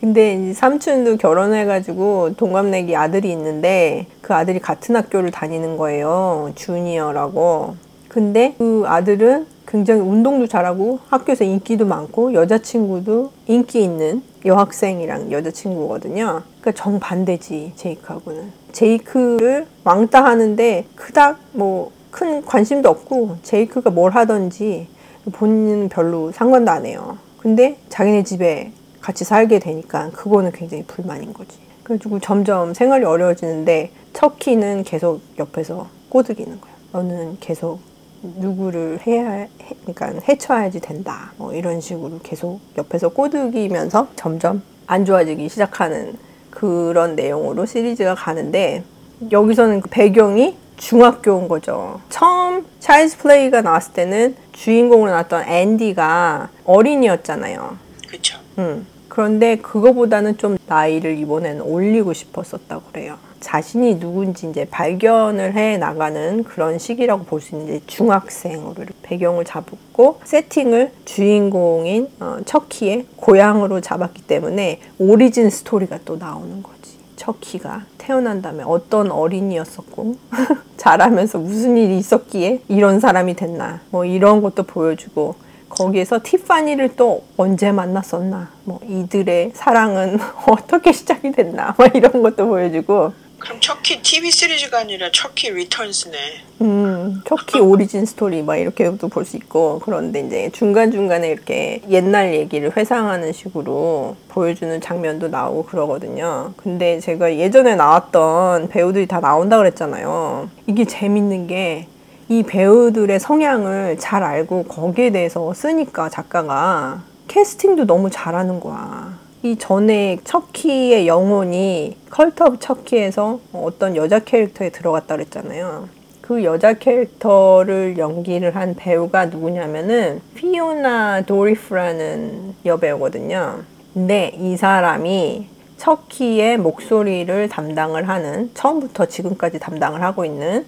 근데 0.00 0.52
삼촌도 0.52 1.16
결혼해가지고 1.16 2.34
동갑내기 2.36 2.94
아들이 2.94 3.30
있는데 3.32 4.06
그 4.20 4.34
아들이 4.34 4.60
같은 4.60 4.96
학교를 4.96 5.30
다니는 5.30 5.76
거예요. 5.76 6.52
주니어라고. 6.54 7.74
근데 8.08 8.54
그 8.58 8.84
아들은 8.86 9.46
굉장히 9.66 10.00
운동도 10.00 10.46
잘하고 10.46 11.00
학교에서 11.08 11.44
인기도 11.44 11.84
많고 11.84 12.32
여자친구도 12.32 13.32
인기 13.48 13.82
있는 13.82 14.22
여학생이랑 14.44 15.30
여자친구거든요. 15.30 16.42
그러니까 16.60 16.72
정반대지 16.72 17.72
제이크하고는. 17.76 18.52
제이크를 18.72 19.66
왕따 19.84 20.24
하는데 20.24 20.84
그닥 20.94 21.38
뭐 21.52 21.98
큰 22.10 22.44
관심도 22.44 22.88
없고 22.88 23.36
제이크가 23.42 23.90
뭘 23.90 24.12
하든지 24.12 24.88
본인은 25.32 25.88
별로 25.88 26.32
상관도 26.32 26.70
안 26.70 26.86
해요. 26.86 27.18
근데 27.38 27.76
자기네 27.88 28.24
집에 28.24 28.72
같이 29.08 29.24
살게 29.24 29.58
되니까 29.58 30.10
그거는 30.10 30.52
굉장히 30.52 30.84
불만인 30.84 31.32
거지. 31.32 31.56
그래가지고 31.82 32.20
점점 32.20 32.74
생활이 32.74 33.06
어려워지는데 33.06 33.90
척키는 34.12 34.84
계속 34.84 35.22
옆에서 35.38 35.88
꼬드기는 36.10 36.60
거야. 36.60 36.72
너는 36.92 37.38
계속 37.40 37.80
누구를 38.22 39.00
해야 39.06 39.30
해, 39.30 39.48
그러니까 39.86 40.12
해쳐야지 40.28 40.80
된다. 40.80 41.32
뭐 41.38 41.54
이런 41.54 41.80
식으로 41.80 42.20
계속 42.22 42.60
옆에서 42.76 43.08
꼬드기면서 43.08 44.08
점점 44.14 44.62
안 44.86 45.06
좋아지기 45.06 45.48
시작하는 45.48 46.18
그런 46.50 47.16
내용으로 47.16 47.64
시리즈가 47.64 48.14
가는데 48.14 48.84
여기서는 49.32 49.80
그 49.80 49.88
배경이 49.88 50.54
중학교인 50.76 51.48
거죠. 51.48 51.98
처음 52.10 52.66
차일드 52.80 53.16
플레이가 53.16 53.62
나왔을 53.62 53.94
때는 53.94 54.36
주인공으로 54.52 55.10
나왔던 55.10 55.48
앤디가 55.48 56.50
어린이였잖아요. 56.66 57.78
그쵸. 58.06 58.38
음. 58.58 58.86
그런데 59.08 59.56
그거보다는 59.56 60.38
좀 60.38 60.58
나이를 60.66 61.18
이번에는 61.18 61.62
올리고 61.62 62.12
싶었었다고 62.12 62.82
그래요. 62.92 63.16
자신이 63.40 64.00
누군지 64.00 64.48
이제 64.48 64.64
발견을 64.64 65.54
해 65.54 65.78
나가는 65.78 66.42
그런 66.42 66.78
시기라고 66.78 67.24
볼 67.24 67.40
수 67.40 67.54
있는데 67.54 67.80
중학생으로 67.86 68.74
배경을 69.02 69.44
잡고 69.44 70.20
세팅을 70.24 70.90
주인공인 71.04 72.08
어, 72.18 72.38
척키의 72.44 73.06
고향으로 73.16 73.80
잡았기 73.80 74.22
때문에 74.22 74.80
오리진 74.98 75.50
스토리가 75.50 76.00
또 76.04 76.16
나오는 76.16 76.62
거지. 76.62 76.78
척키가 77.16 77.82
태어난 77.96 78.42
다음에 78.42 78.64
어떤 78.66 79.10
어린이였었고 79.10 80.16
자라면서 80.76 81.38
무슨 81.38 81.76
일이 81.76 81.98
있었기에 81.98 82.62
이런 82.68 83.00
사람이 83.00 83.34
됐나 83.34 83.80
뭐 83.90 84.04
이런 84.04 84.42
것도 84.42 84.64
보여주고 84.64 85.34
거기에서 85.68 86.20
티파니를 86.22 86.96
또 86.96 87.24
언제 87.36 87.70
만났었나 87.72 88.50
뭐 88.64 88.80
이들의 88.88 89.52
사랑은 89.54 90.18
어떻게 90.48 90.92
시작이 90.92 91.32
됐나 91.32 91.74
뭐 91.76 91.86
이런 91.94 92.22
것도 92.22 92.46
보여주고 92.48 93.12
그럼 93.38 93.60
척키 93.60 94.02
TV 94.02 94.32
시리즈가 94.32 94.78
아니라 94.80 95.10
척키 95.12 95.50
리턴스네. 95.52 96.16
음, 96.62 97.20
척키 97.24 97.60
origin 97.60 98.04
story 98.04 98.42
막 98.42 98.56
이렇게도 98.56 99.06
볼 99.08 99.24
수 99.24 99.36
있고 99.36 99.78
그런데 99.84 100.20
이제 100.26 100.50
중간 100.52 100.90
중간에 100.90 101.28
이렇게 101.30 101.80
옛날 101.88 102.34
얘기를 102.34 102.76
회상하는 102.76 103.32
식으로 103.32 104.16
보여주는 104.28 104.80
장면도 104.80 105.28
나오고 105.28 105.66
그러거든요. 105.66 106.52
근데 106.56 106.98
제가 106.98 107.36
예전에 107.36 107.76
나왔던 107.76 108.70
배우들이 108.70 109.06
다 109.06 109.20
나온다 109.20 109.56
그랬잖아요. 109.58 110.50
이게 110.66 110.84
재밌는 110.84 111.46
게 111.46 111.86
이 112.30 112.42
배우들의 112.42 113.18
성향을 113.20 113.96
잘 113.98 114.22
알고 114.22 114.64
거기에 114.64 115.10
대해서 115.10 115.54
쓰니까 115.54 116.10
작가가 116.10 117.02
캐스팅도 117.26 117.86
너무 117.86 118.10
잘하는 118.10 118.60
거야. 118.60 119.18
이 119.42 119.56
전에 119.56 120.18
척키의 120.24 121.06
영혼이 121.06 121.96
Cult 122.10 122.42
of 122.42 122.58
Chucky에서 122.58 123.40
어떤 123.54 123.96
여자 123.96 124.18
캐릭터에 124.18 124.68
들어갔다 124.68 125.16
그랬잖아요. 125.16 125.88
그 126.20 126.44
여자 126.44 126.74
캐릭터를 126.74 127.96
연기를 127.96 128.54
한 128.56 128.74
배우가 128.74 129.26
누구냐면은 129.26 130.20
피오나 130.34 131.22
도리프라는 131.22 132.56
여배우거든요. 132.66 133.60
근데 133.94 134.32
이 134.38 134.58
사람이 134.58 135.46
척키의 135.78 136.58
목소리를 136.58 137.48
담당을 137.48 138.06
하는 138.06 138.50
처음부터 138.52 139.06
지금까지 139.06 139.58
담당을 139.60 140.02
하고 140.02 140.26
있는 140.26 140.66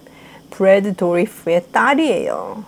브래드 0.51 0.95
도리프의 0.95 1.65
딸이에요. 1.71 2.63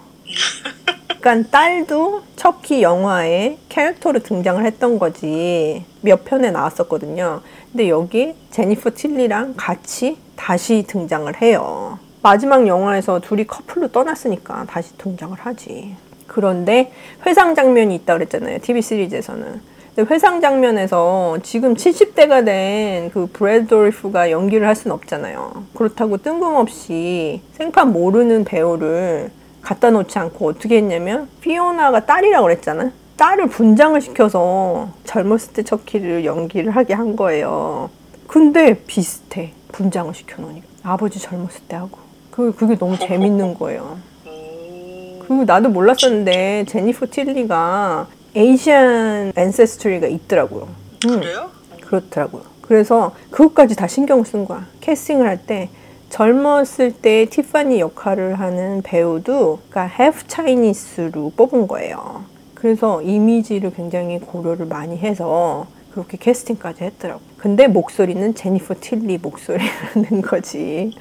그러니까 1.20 1.50
딸도 1.52 2.24
척키 2.36 2.82
영화에 2.82 3.58
캐릭터로 3.70 4.20
등장을 4.20 4.66
했던 4.66 5.00
거지 5.00 5.86
몇 6.02 6.26
편에 6.26 6.52
나왔었거든요. 6.52 7.42
근데 7.72 7.88
여기 7.90 8.34
제니퍼 8.52 8.92
틸리랑 8.92 9.54
같이 9.56 10.18
다시 10.36 10.84
등장을 10.88 11.42
해요. 11.42 12.00
마지막 12.22 12.68
영화에서 12.68 13.20
둘이 13.20 13.46
커플로 13.46 13.90
떠났으니까 13.90 14.66
다시 14.66 14.98
등장을 14.98 15.38
하지. 15.40 15.96
그런데 16.28 16.92
회상 17.26 17.54
장면이 17.56 17.96
있다고 17.96 18.20
그랬잖아요. 18.20 18.60
TV 18.60 18.82
시리즈에서는. 18.82 19.73
근데 19.96 20.12
회상 20.14 20.42
장면에서 20.42 21.38
지금 21.44 21.76
70대가 21.76 22.44
된 22.46 23.12
그 23.14 23.28
브래드 23.32 23.68
도리프가 23.68 24.32
연기를 24.32 24.68
할 24.68 24.76
수는 24.76 24.94
없잖아요. 24.96 25.66
그렇다고 25.76 26.18
뜬금없이 26.18 27.42
생판 27.54 27.92
모르는 27.92 28.44
배우를 28.44 29.30
갖다 29.62 29.92
놓지 29.92 30.18
않고 30.18 30.48
어떻게 30.50 30.78
했냐면 30.78 31.28
피오나가 31.42 32.06
딸이라고 32.06 32.44
그랬잖아. 32.44 32.92
딸을 33.18 33.48
분장을 33.48 34.00
시켜서 34.02 34.90
젊었을 35.04 35.54
때 35.54 35.64
척키를 35.64 36.26
연기를 36.26 36.72
하게 36.76 36.94
한 36.94 37.16
거예요. 37.16 37.90
근데 38.28 38.74
비슷해. 38.88 39.52
분장을 39.72 40.14
시켜놓으니까. 40.14 40.66
아버지 40.84 41.20
젊었을 41.20 41.62
때 41.68 41.76
하고. 41.76 42.00
그, 42.32 42.54
그게 42.56 42.76
너무 42.78 42.98
재밌는 42.98 43.54
거예요. 43.56 43.98
음, 44.26 45.20
그리고 45.20 45.44
나도 45.46 45.70
몰랐었는데 45.70 46.66
제니퍼 46.68 47.08
틸리가 47.08 48.08
에이시안 48.36 49.34
앤세스토리가 49.36 50.08
있더라고요. 50.08 50.68
음, 51.08 51.20
그래요? 51.20 51.52
그렇더라고요. 51.82 52.44
그래서 52.62 53.14
그것까지 53.30 53.76
다 53.76 53.88
신경을 53.88 54.26
쓴 54.26 54.46
거야. 54.46 54.66
캐스팅을 54.82 55.28
할 55.28 55.38
때 55.46 55.70
젊었을 56.10 56.92
때 57.02 57.26
티파니 57.30 57.80
역할을 57.80 58.40
하는 58.40 58.82
배우도 58.84 59.62
그러니까 59.70 59.96
half 60.00 60.28
차이니스로 60.28 61.34
뽑은 61.36 61.68
거예요. 61.68 62.24
그래서 62.54 63.02
이미지를 63.02 63.74
굉장히 63.74 64.20
고려를 64.20 64.68
많이 64.68 64.98
해서 64.98 65.68
그렇게 65.92 66.18
캐스팅까지 66.18 66.84
했더라고. 66.84 67.22
근데 67.38 67.68
목소리는 67.68 68.34
제니퍼 68.36 68.76
틸리 68.80 69.18
목소리라는 69.18 70.22
거지. 70.22 70.96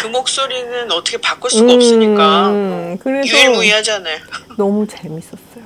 그 0.00 0.06
목소리는 0.08 0.90
어떻게 0.92 1.18
바꿀 1.18 1.50
수가 1.50 1.72
없으니까 1.74 2.48
음, 2.50 2.98
그래서 3.00 3.36
유일무이하잖아요. 3.36 4.18
너무 4.56 4.86
재밌었어요. 4.86 5.64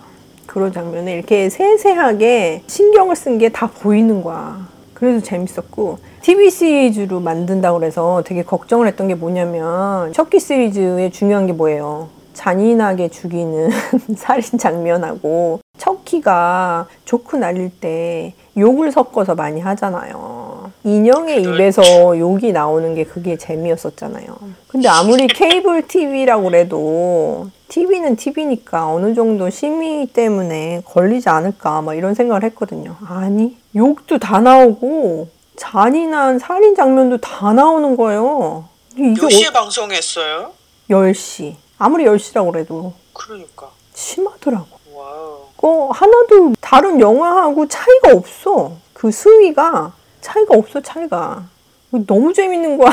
그런 0.56 0.72
장면에 0.72 1.12
이렇게 1.12 1.50
세세하게 1.50 2.62
신경을 2.66 3.14
쓴 3.14 3.36
게 3.36 3.50
다 3.50 3.66
보이는 3.66 4.22
거야. 4.22 4.66
그래서 4.94 5.22
재밌었고 5.22 5.98
TV 6.22 6.48
시리즈로 6.48 7.20
만든다고 7.20 7.78
그래서 7.78 8.22
되게 8.24 8.42
걱정을 8.42 8.86
했던 8.86 9.06
게 9.06 9.14
뭐냐면 9.14 10.14
척키 10.14 10.40
시리즈의 10.40 11.10
중요한 11.10 11.46
게 11.46 11.52
뭐예요? 11.52 12.08
잔인하게 12.32 13.08
죽이는 13.08 13.68
살인 14.16 14.56
장면하고 14.58 15.60
척키가 15.76 16.86
조크 17.04 17.36
날릴 17.36 17.70
때 17.78 18.32
욕을 18.56 18.92
섞어서 18.92 19.34
많이 19.34 19.60
하잖아요. 19.60 20.45
인형의 20.86 21.42
입에서 21.42 21.82
욕이 22.16 22.52
나오는 22.52 22.94
게 22.94 23.02
그게 23.02 23.36
재미였었잖아요. 23.36 24.26
근데 24.68 24.88
아무리 24.88 25.26
케이블 25.26 25.88
TV라고 25.88 26.44
그래도 26.44 27.48
TV는 27.66 28.14
TV니까 28.14 28.86
어느 28.92 29.12
정도 29.12 29.50
심의 29.50 30.06
때문에 30.06 30.82
걸리지 30.84 31.28
않을까 31.28 31.82
막 31.82 31.94
이런 31.94 32.14
생각을 32.14 32.44
했거든요. 32.44 32.94
아니, 33.04 33.56
욕도 33.74 34.18
다 34.18 34.38
나오고 34.38 35.26
잔인한 35.56 36.38
살인 36.38 36.76
장면도 36.76 37.18
다 37.18 37.52
나오는 37.52 37.96
거예요. 37.96 38.68
이게 38.96 39.20
몇 39.20 39.28
시에 39.28 39.50
방송했어요? 39.50 40.52
10시. 40.88 41.56
아무리 41.78 42.04
10시라고 42.04 42.52
그래도 42.52 42.92
그러니까. 43.12 43.70
심하더라고. 43.92 44.68
Wow. 44.94 45.38
그 45.56 45.88
하나도 45.90 46.54
다른 46.60 47.00
영화하고 47.00 47.66
차이가 47.66 48.12
없어. 48.12 48.76
그 48.92 49.10
수위가 49.10 49.92
차이가 50.20 50.56
없어, 50.56 50.80
차이가. 50.80 51.48
너무 51.90 52.32
재밌는 52.32 52.76
거야. 52.78 52.90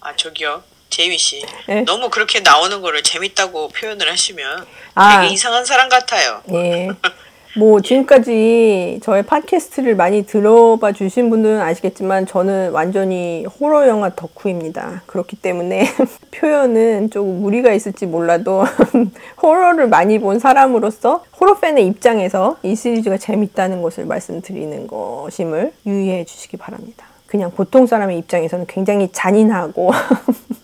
아 0.00 0.14
저기요. 0.16 0.62
제이미 0.88 1.16
씨. 1.16 1.44
예? 1.68 1.80
너무 1.82 2.10
그렇게 2.10 2.40
나오는 2.40 2.80
거를 2.80 3.02
재밌다고 3.02 3.68
표현을 3.68 4.10
하시면 4.10 4.66
아. 4.94 5.20
되게 5.22 5.32
이상한 5.32 5.64
사람 5.64 5.88
같아요. 5.88 6.42
예. 6.52 6.88
뭐 7.54 7.82
지금까지 7.82 9.00
저의 9.02 9.24
팟캐스트를 9.24 9.94
많이 9.94 10.24
들어봐 10.24 10.92
주신 10.92 11.28
분들은 11.28 11.60
아시겠지만 11.60 12.24
저는 12.24 12.70
완전히 12.70 13.44
호러 13.44 13.86
영화 13.86 14.08
덕후입니다. 14.08 15.02
그렇기 15.04 15.36
때문에 15.36 15.84
표현은 16.32 17.10
조금 17.10 17.42
무리가 17.42 17.74
있을지 17.74 18.06
몰라도 18.06 18.64
호러를 19.42 19.88
많이 19.88 20.18
본 20.18 20.38
사람으로서 20.38 21.24
호러 21.38 21.58
팬의 21.58 21.86
입장에서 21.88 22.56
이 22.62 22.74
시리즈가 22.74 23.18
재밌다는 23.18 23.82
것을 23.82 24.06
말씀드리는 24.06 24.86
것임을 24.86 25.74
유의해 25.84 26.24
주시기 26.24 26.56
바랍니다. 26.56 27.04
그냥 27.26 27.50
보통 27.50 27.86
사람의 27.86 28.16
입장에서는 28.20 28.64
굉장히 28.66 29.10
잔인하고 29.12 29.90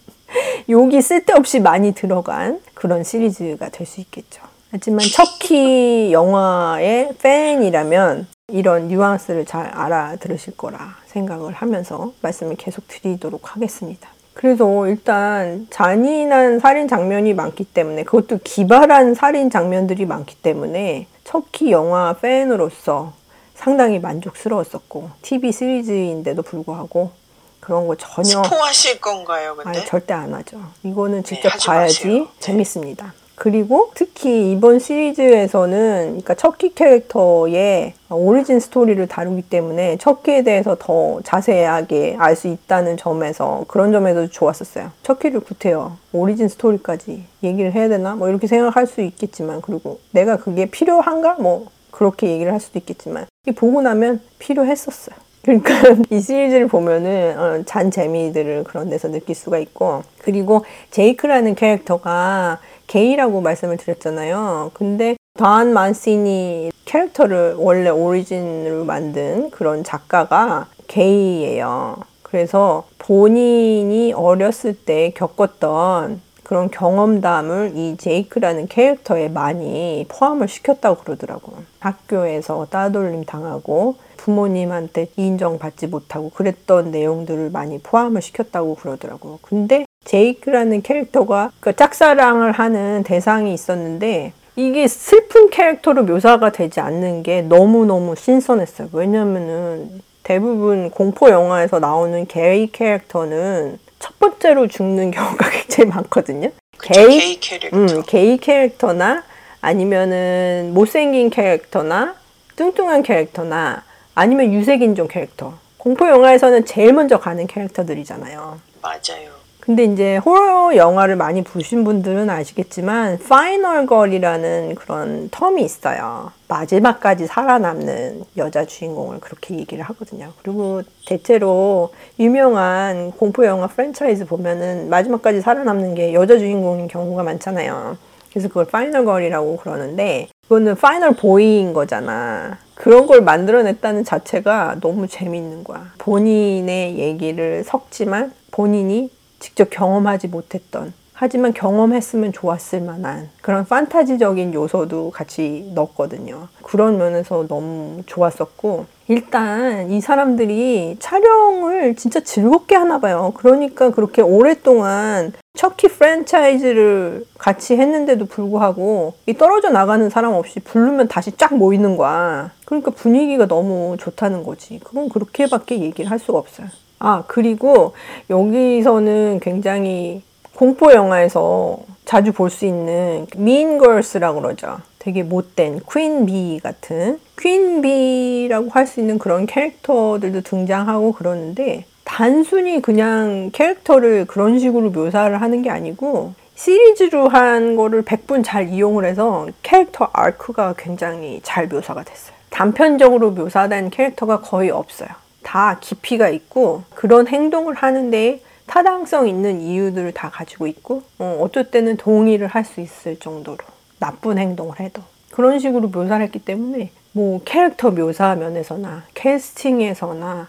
욕이 0.70 1.02
쓸데없이 1.02 1.60
많이 1.60 1.92
들어간 1.92 2.60
그런 2.72 3.04
시리즈가 3.04 3.68
될 3.68 3.86
수 3.86 4.00
있겠죠. 4.00 4.47
하지만 4.70 5.00
척키 5.00 6.12
영화의 6.12 7.14
팬이라면 7.22 8.26
이런 8.48 8.88
뉘앙스를 8.88 9.46
잘 9.46 9.66
알아들으실 9.66 10.56
거라 10.56 10.96
생각을 11.06 11.52
하면서 11.54 12.12
말씀을 12.22 12.56
계속 12.56 12.86
드리도록 12.88 13.54
하겠습니다. 13.54 14.08
그래서 14.34 14.86
일단 14.86 15.66
잔인한 15.70 16.60
살인 16.60 16.86
장면이 16.86 17.34
많기 17.34 17.64
때문에 17.64 18.04
그것도 18.04 18.38
기발한 18.44 19.14
살인 19.14 19.50
장면들이 19.50 20.06
많기 20.06 20.36
때문에 20.36 21.08
척키 21.24 21.72
영화 21.72 22.14
팬으로서 22.14 23.14
상당히 23.54 23.98
만족스러웠었고 23.98 25.10
TV 25.22 25.50
시리즈인데도 25.50 26.42
불구하고 26.42 27.10
그런 27.58 27.88
거 27.88 27.96
전혀 27.96 28.44
스포하실 28.44 29.00
건가요, 29.00 29.56
근데? 29.56 29.68
아니 29.68 29.86
절대 29.86 30.14
안 30.14 30.32
하죠. 30.32 30.60
이거는 30.84 31.24
직접 31.24 31.52
하지 31.52 31.66
봐야지 31.66 32.06
마세요. 32.06 32.22
네. 32.22 32.40
재밌습니다. 32.40 33.14
그리고 33.38 33.90
특히 33.94 34.50
이번 34.50 34.80
시리즈에서는 34.80 36.06
그러니까 36.06 36.34
척키 36.34 36.74
캐릭터의 36.74 37.94
오리진 38.10 38.58
스토리를 38.58 39.06
다루기 39.06 39.42
때문에 39.42 39.96
척키에 39.98 40.42
대해서 40.42 40.76
더 40.78 41.20
자세하게 41.22 42.16
알 42.18 42.38
수 42.38 42.46
있다는 42.48 42.96
점에서 42.96 43.64
그런 43.66 43.90
점에서 43.90 44.28
좋았었어요. 44.28 44.92
척키를 45.02 45.40
구태여 45.40 45.96
오리진 46.12 46.48
스토리까지 46.48 47.24
얘기를 47.42 47.72
해야 47.72 47.88
되나? 47.88 48.14
뭐 48.14 48.28
이렇게 48.28 48.46
생각할 48.46 48.86
수 48.86 49.00
있겠지만 49.00 49.60
그리고 49.60 49.98
내가 50.12 50.36
그게 50.36 50.66
필요한가? 50.66 51.36
뭐 51.40 51.66
그렇게 51.90 52.30
얘기를 52.30 52.52
할 52.52 52.60
수도 52.60 52.78
있겠지만 52.78 53.26
이 53.46 53.52
보고 53.52 53.82
나면 53.82 54.20
필요했었어요. 54.38 55.16
그러니까 55.42 55.72
이 56.10 56.20
시리즈를 56.20 56.68
보면은 56.68 57.38
어, 57.38 57.62
잔 57.64 57.90
재미들을 57.90 58.64
그런 58.64 58.90
데서 58.90 59.08
느낄 59.08 59.34
수가 59.34 59.58
있고 59.58 60.02
그리고 60.18 60.64
제이크라는 60.90 61.54
캐릭터가 61.54 62.58
게이라고 62.88 63.40
말씀을 63.40 63.76
드렸잖아요. 63.76 64.72
근데 64.74 65.16
단 65.34 65.72
만시니 65.72 66.72
캐릭터를 66.84 67.54
원래 67.56 67.90
오리진으로 67.90 68.84
만든 68.84 69.50
그런 69.50 69.84
작가가 69.84 70.66
게이예요. 70.88 71.98
그래서 72.22 72.86
본인이 72.98 74.12
어렸을 74.12 74.74
때 74.74 75.12
겪었던 75.14 76.20
그런 76.42 76.70
경험담을 76.70 77.72
이 77.76 77.96
제이크라는 77.98 78.68
캐릭터에 78.68 79.28
많이 79.28 80.06
포함을 80.08 80.48
시켰다고 80.48 81.02
그러더라고요. 81.02 81.58
학교에서 81.78 82.66
따돌림 82.70 83.24
당하고 83.24 83.96
부모님한테 84.16 85.08
인정받지 85.16 85.86
못하고 85.88 86.30
그랬던 86.30 86.90
내용들을 86.90 87.50
많이 87.50 87.78
포함을 87.78 88.22
시켰다고 88.22 88.76
그러더라고요. 88.76 89.38
근데 89.42 89.84
제이크라는 90.08 90.82
캐릭터가 90.82 91.52
그 91.60 91.76
짝사랑을 91.76 92.52
하는 92.52 93.02
대상이 93.04 93.52
있었는데 93.52 94.32
이게 94.56 94.88
슬픈 94.88 95.50
캐릭터로 95.50 96.04
묘사가 96.04 96.50
되지 96.50 96.80
않는 96.80 97.22
게 97.22 97.42
너무너무 97.42 98.16
신선했어요. 98.16 98.88
왜냐면은 98.92 100.02
대부분 100.22 100.90
공포 100.90 101.30
영화에서 101.30 101.78
나오는 101.78 102.26
게이 102.26 102.72
캐릭터는 102.72 103.78
첫 103.98 104.18
번째로 104.18 104.66
죽는 104.66 105.10
경우가 105.12 105.50
굉장히 105.50 105.90
많거든요. 105.90 106.50
그쵸, 106.76 106.92
게이, 106.94 107.40
캐릭터. 107.40 107.76
음, 107.76 108.02
게이 108.06 108.38
캐릭터나 108.38 109.22
아니면은 109.60 110.70
못생긴 110.74 111.30
캐릭터나 111.30 112.14
뚱뚱한 112.56 113.02
캐릭터나 113.02 113.84
아니면 114.14 114.52
유색인종 114.52 115.08
캐릭터. 115.08 115.54
공포 115.76 116.08
영화에서는 116.08 116.64
제일 116.64 116.92
먼저 116.92 117.18
가는 117.20 117.46
캐릭터들이잖아요. 117.46 118.58
맞아요. 118.82 119.47
근데 119.68 119.84
이제 119.84 120.16
호러 120.16 120.74
영화를 120.76 121.16
많이 121.16 121.44
보신 121.44 121.84
분들은 121.84 122.30
아시겠지만 122.30 123.18
final 123.28 123.84
girl이라는 123.84 124.76
그런 124.76 125.28
term이 125.28 125.60
있어요. 125.60 126.32
마지막까지 126.48 127.26
살아남는 127.26 128.24
여자 128.38 128.64
주인공을 128.64 129.20
그렇게 129.20 129.58
얘기를 129.58 129.84
하거든요. 129.84 130.32
그리고 130.40 130.80
대체로 131.06 131.90
유명한 132.18 133.10
공포 133.10 133.44
영화 133.44 133.66
프랜차이즈 133.66 134.24
보면은 134.24 134.88
마지막까지 134.88 135.42
살아남는 135.42 135.94
게 135.94 136.14
여자 136.14 136.38
주인공인 136.38 136.88
경우가 136.88 137.22
많잖아요. 137.22 137.98
그래서 138.30 138.48
그걸 138.48 138.64
final 138.64 139.04
girl이라고 139.04 139.58
그러는데 139.58 140.28
그거는 140.44 140.76
final 140.76 141.12
boy인 141.12 141.74
거잖아. 141.74 142.56
그런 142.74 143.06
걸 143.06 143.20
만들어냈다는 143.20 144.04
자체가 144.04 144.76
너무 144.80 145.06
재밌는 145.06 145.64
거야. 145.64 145.92
본인의 145.98 146.98
얘기를 146.98 147.64
섞지만 147.64 148.32
본인이 148.50 149.10
직접 149.38 149.70
경험하지 149.70 150.28
못했던 150.28 150.92
하지만 151.20 151.52
경험했으면 151.52 152.32
좋았을 152.32 152.80
만한 152.80 153.28
그런 153.42 153.64
판타지적인 153.64 154.54
요소도 154.54 155.10
같이 155.10 155.68
넣었거든요. 155.74 156.46
그런 156.62 156.96
면에서 156.96 157.44
너무 157.48 158.02
좋았었고 158.06 158.86
일단 159.08 159.90
이 159.90 160.00
사람들이 160.00 160.96
촬영을 161.00 161.96
진짜 161.96 162.20
즐겁게 162.20 162.76
하나 162.76 163.00
봐요. 163.00 163.32
그러니까 163.34 163.90
그렇게 163.90 164.22
오랫동안 164.22 165.32
척키 165.54 165.88
프랜차이즈를 165.88 167.24
같이 167.36 167.76
했는데도 167.76 168.26
불구하고 168.26 169.14
이 169.26 169.34
떨어져 169.34 169.70
나가는 169.70 170.08
사람 170.08 170.34
없이 170.34 170.60
부르면 170.60 171.08
다시 171.08 171.32
쫙 171.32 171.56
모이는 171.56 171.96
거야. 171.96 172.52
그러니까 172.64 172.92
분위기가 172.92 173.48
너무 173.48 173.96
좋다는 173.98 174.44
거지. 174.44 174.78
그건 174.84 175.08
그렇게밖에 175.08 175.80
얘기를 175.80 176.08
할 176.08 176.20
수가 176.20 176.38
없어요. 176.38 176.68
아, 176.98 177.24
그리고 177.26 177.94
여기서는 178.30 179.40
굉장히 179.40 180.22
공포 180.54 180.92
영화에서 180.92 181.78
자주 182.04 182.32
볼 182.32 182.50
수 182.50 182.64
있는 182.66 183.26
mean 183.36 183.78
girls라고 183.78 184.40
그러죠. 184.40 184.78
되게 184.98 185.22
못된 185.22 185.80
퀸 185.90 186.26
비 186.26 186.58
같은 186.62 187.20
퀸 187.38 187.80
비라고 187.82 188.68
할 188.70 188.86
수 188.86 189.00
있는 189.00 189.18
그런 189.18 189.46
캐릭터들도 189.46 190.40
등장하고 190.40 191.12
그러는데 191.12 191.84
단순히 192.04 192.80
그냥 192.82 193.50
캐릭터를 193.52 194.24
그런 194.26 194.58
식으로 194.58 194.90
묘사를 194.90 195.40
하는 195.40 195.62
게 195.62 195.70
아니고 195.70 196.32
시리즈로 196.56 197.28
한 197.28 197.76
거를 197.76 198.02
100분 198.02 198.42
잘 198.42 198.68
이용을 198.70 199.04
해서 199.04 199.46
캐릭터 199.62 200.08
아크가 200.12 200.74
굉장히 200.76 201.40
잘 201.44 201.68
묘사가 201.68 202.02
됐어요. 202.02 202.34
단편적으로 202.50 203.30
묘사된 203.30 203.90
캐릭터가 203.90 204.40
거의 204.40 204.70
없어요. 204.70 205.08
다 205.48 205.78
깊이가 205.80 206.28
있고 206.28 206.82
그런 206.94 207.26
행동을 207.26 207.74
하는데 207.74 208.42
타당성 208.66 209.26
있는 209.26 209.62
이유들을 209.62 210.12
다 210.12 210.28
가지고 210.28 210.66
있고 210.66 211.02
어, 211.18 211.38
어떨 211.40 211.70
때는 211.70 211.96
동의를 211.96 212.48
할 212.48 212.66
수 212.66 212.82
있을 212.82 213.18
정도로 213.18 213.56
나쁜 213.98 214.36
행동을 214.36 214.78
해도 214.78 215.02
그런 215.30 215.58
식으로 215.58 215.88
묘사를 215.88 216.22
했기 216.22 216.38
때문에 216.38 216.90
뭐 217.12 217.40
캐릭터 217.46 217.90
묘사 217.90 218.34
면에서나 218.34 219.04
캐스팅에서나 219.14 220.48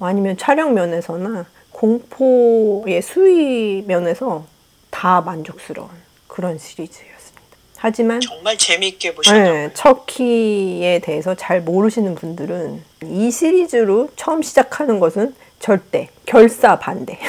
아니면 0.00 0.38
촬영 0.38 0.72
면에서나 0.72 1.44
공포의 1.72 3.02
수위 3.02 3.84
면에서 3.86 4.46
다 4.90 5.20
만족스러운 5.20 5.90
그런 6.26 6.56
시리즈였습니다. 6.56 7.37
하지만 7.80 8.20
정말 8.20 8.58
재미있게 8.58 9.14
보셨나요? 9.14 9.52
네, 9.52 9.70
척키에 9.72 10.98
대해서 10.98 11.36
잘 11.36 11.60
모르시는 11.60 12.16
분들은 12.16 12.82
이 13.04 13.30
시리즈로 13.30 14.08
처음 14.16 14.42
시작하는 14.42 14.98
것은 14.98 15.34
절대 15.60 16.10
결사 16.26 16.78
반대. 16.78 17.20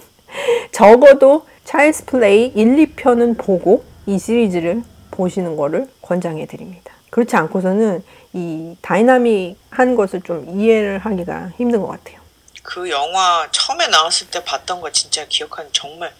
적어도 0.72 1.46
Child's 1.64 2.06
Play 2.06 2.46
1, 2.54 2.76
2편은 2.96 3.36
보고 3.36 3.84
이 4.06 4.18
시리즈를 4.18 4.82
보시는 5.10 5.56
거를 5.56 5.86
권장해 6.00 6.46
드립니다. 6.46 6.94
그렇지 7.10 7.36
않고서는 7.36 8.02
이 8.32 8.74
다이나믹한 8.80 9.94
것을 9.94 10.22
좀 10.22 10.58
이해를 10.58 11.00
하기가 11.00 11.52
힘든 11.58 11.82
것 11.82 11.88
같아요. 11.88 12.18
그 12.62 12.88
영화 12.88 13.46
처음에 13.50 13.88
나왔을 13.88 14.28
때 14.28 14.42
봤던 14.42 14.80
거 14.80 14.90
진짜 14.90 15.26
기억하는 15.28 15.70
정말 15.74 16.14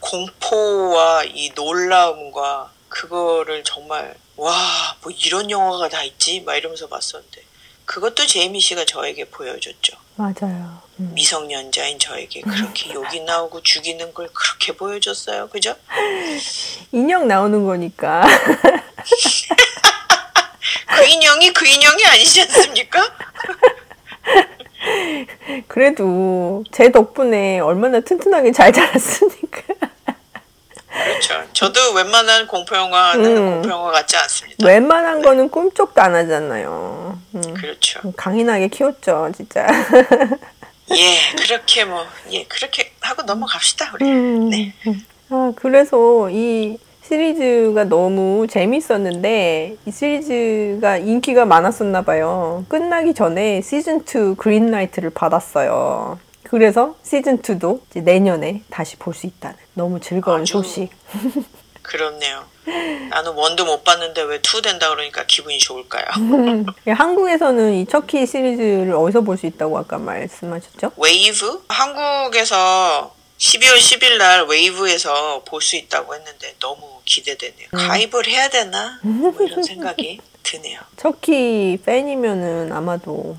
공포와 0.00 1.24
이 1.24 1.50
놀라움과 1.54 2.70
그거를 2.98 3.62
정말 3.64 4.14
와 4.36 4.52
뭐 5.02 5.12
이런 5.24 5.48
영화가 5.50 5.88
다 5.88 6.02
있지 6.02 6.40
막 6.40 6.56
이러면서 6.56 6.88
봤었는데 6.88 7.42
그것도 7.84 8.26
제이미 8.26 8.60
씨가 8.60 8.84
저에게 8.84 9.24
보여줬죠. 9.26 9.96
맞아요. 10.16 10.82
음. 10.98 11.12
미성년자인 11.14 11.98
저에게 12.00 12.40
그렇게 12.40 12.92
욕이 12.92 13.20
나오고 13.20 13.62
죽이는 13.62 14.12
걸 14.12 14.28
그렇게 14.32 14.72
보여줬어요. 14.72 15.48
그죠? 15.48 15.74
인형 16.92 17.28
나오는 17.28 17.64
거니까. 17.64 18.26
그 20.88 21.04
인형이 21.06 21.52
그 21.52 21.66
인형이 21.66 22.04
아니지 22.04 22.42
않습니까? 22.42 23.00
그래도 25.68 26.64
제 26.72 26.90
덕분에 26.90 27.60
얼마나 27.60 28.00
튼튼하게 28.00 28.52
잘 28.52 28.72
자랐으니까. 28.72 29.47
그렇죠. 31.18 31.44
저도 31.52 31.92
웬만한 31.94 32.46
공포 32.46 32.76
영화는 32.76 33.36
음. 33.36 33.52
공포 33.54 33.70
영화 33.70 33.90
같지 33.90 34.16
않습니다. 34.16 34.66
웬만한 34.66 35.22
거는 35.22 35.48
꿈쩍도 35.50 36.00
안 36.00 36.14
하잖아요. 36.14 37.18
음. 37.34 37.54
그렇죠. 37.54 38.00
강인하게 38.16 38.68
키웠죠, 38.68 39.30
진짜. 39.36 39.66
예, 40.90 41.18
그렇게 41.36 41.84
뭐, 41.84 42.06
예, 42.30 42.44
그렇게 42.44 42.92
하고 43.00 43.22
넘어갑시다, 43.22 43.92
우리. 43.94 44.04
음. 44.06 44.50
네. 44.50 44.74
아, 45.30 45.52
그래서 45.56 46.30
이 46.30 46.78
시리즈가 47.02 47.84
너무 47.84 48.46
재밌었는데 48.48 49.76
이 49.86 49.90
시리즈가 49.90 50.98
인기가 50.98 51.44
많았었나 51.46 52.02
봐요. 52.02 52.64
끝나기 52.68 53.14
전에 53.14 53.62
시즌 53.62 54.00
2 54.00 54.36
그린라이트를 54.36 55.10
받았어요. 55.10 56.18
그래서 56.50 56.96
시즌 57.02 57.42
2도 57.42 57.80
이제 57.90 58.00
내년에 58.00 58.62
다시 58.70 58.96
볼 58.96 59.14
수 59.14 59.26
있다는 59.26 59.56
너무 59.74 60.00
즐거운 60.00 60.42
아주 60.42 60.52
소식. 60.54 60.90
그렇네요. 61.82 62.44
나는 63.10 63.32
one도 63.32 63.64
못 63.64 63.82
봤는데 63.82 64.22
왜 64.22 64.38
two 64.42 64.60
된다 64.60 64.90
그러니까 64.90 65.24
기분이 65.26 65.58
좋을까요? 65.58 66.04
예, 66.86 66.90
한국에서는 66.92 67.72
이 67.74 67.86
척키 67.86 68.26
시리즈를 68.26 68.92
어디서 68.94 69.22
볼 69.22 69.36
수 69.38 69.46
있다고 69.46 69.78
아까 69.78 69.96
말씀하셨죠? 69.98 70.92
웨이브? 70.96 71.64
한국에서 71.68 73.14
12월 73.38 73.76
10일 73.78 74.18
날 74.18 74.46
웨이브에서 74.46 75.42
볼 75.44 75.62
수 75.62 75.76
있다고 75.76 76.14
했는데 76.14 76.54
너무 76.60 77.00
기대되네요. 77.04 77.68
가입을 77.72 78.26
해야 78.26 78.48
되나? 78.48 78.98
뭐 79.02 79.34
이런 79.40 79.62
생각이 79.62 80.20
드네요. 80.42 80.80
척키 80.96 81.78
팬이면은 81.86 82.72
아마도 82.72 83.36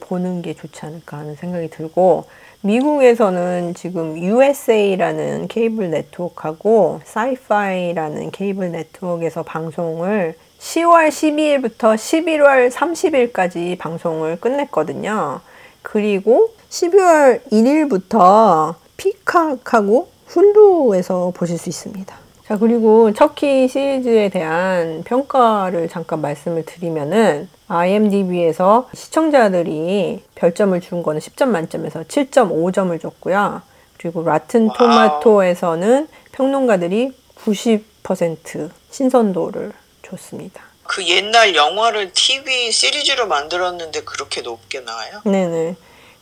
보는 0.00 0.42
게 0.42 0.54
좋지 0.54 0.80
않을까 0.82 1.18
하는 1.18 1.34
생각이 1.36 1.68
들고 1.70 2.28
미국에서는 2.66 3.74
지금 3.74 4.18
USA라는 4.18 5.46
케이블 5.46 5.90
네트워크하고 5.90 7.00
사이파이라는 7.04 8.32
케이블 8.32 8.72
네트워크에서 8.72 9.44
방송을 9.44 10.34
10월 10.58 11.08
12일부터 11.08 11.94
11월 11.94 12.70
30일까지 12.72 13.78
방송을 13.78 14.40
끝냈거든요. 14.40 15.40
그리고 15.82 16.50
12월 16.68 17.40
1일부터 17.52 18.74
피카하고 18.96 20.08
훌루에서 20.26 21.32
보실 21.36 21.58
수 21.58 21.68
있습니다. 21.68 22.25
자, 22.46 22.56
그리고 22.56 23.12
척키 23.12 23.66
시리즈에 23.66 24.28
대한 24.28 25.02
평가를 25.02 25.88
잠깐 25.88 26.20
말씀을 26.20 26.64
드리면은 26.64 27.48
IMDb에서 27.66 28.88
시청자들이 28.94 30.22
별점을 30.36 30.80
준 30.80 31.02
거는 31.02 31.20
10점 31.20 31.48
만점에서 31.48 32.04
7.5점을 32.04 33.00
줬고요. 33.00 33.62
그리고 33.98 34.22
라튼. 34.22 34.68
토마토에서는 34.72 36.06
평론가들이 36.30 37.12
90% 37.44 38.70
신선도를 38.90 39.72
줬습니다. 40.06 40.62
그 40.84 41.04
옛날 41.08 41.56
영화를 41.56 42.12
TV 42.12 42.70
시리즈로 42.70 43.26
만들었는데 43.26 44.02
그렇게 44.04 44.42
높게 44.42 44.78
나와요? 44.80 45.20
네네. 45.24 45.74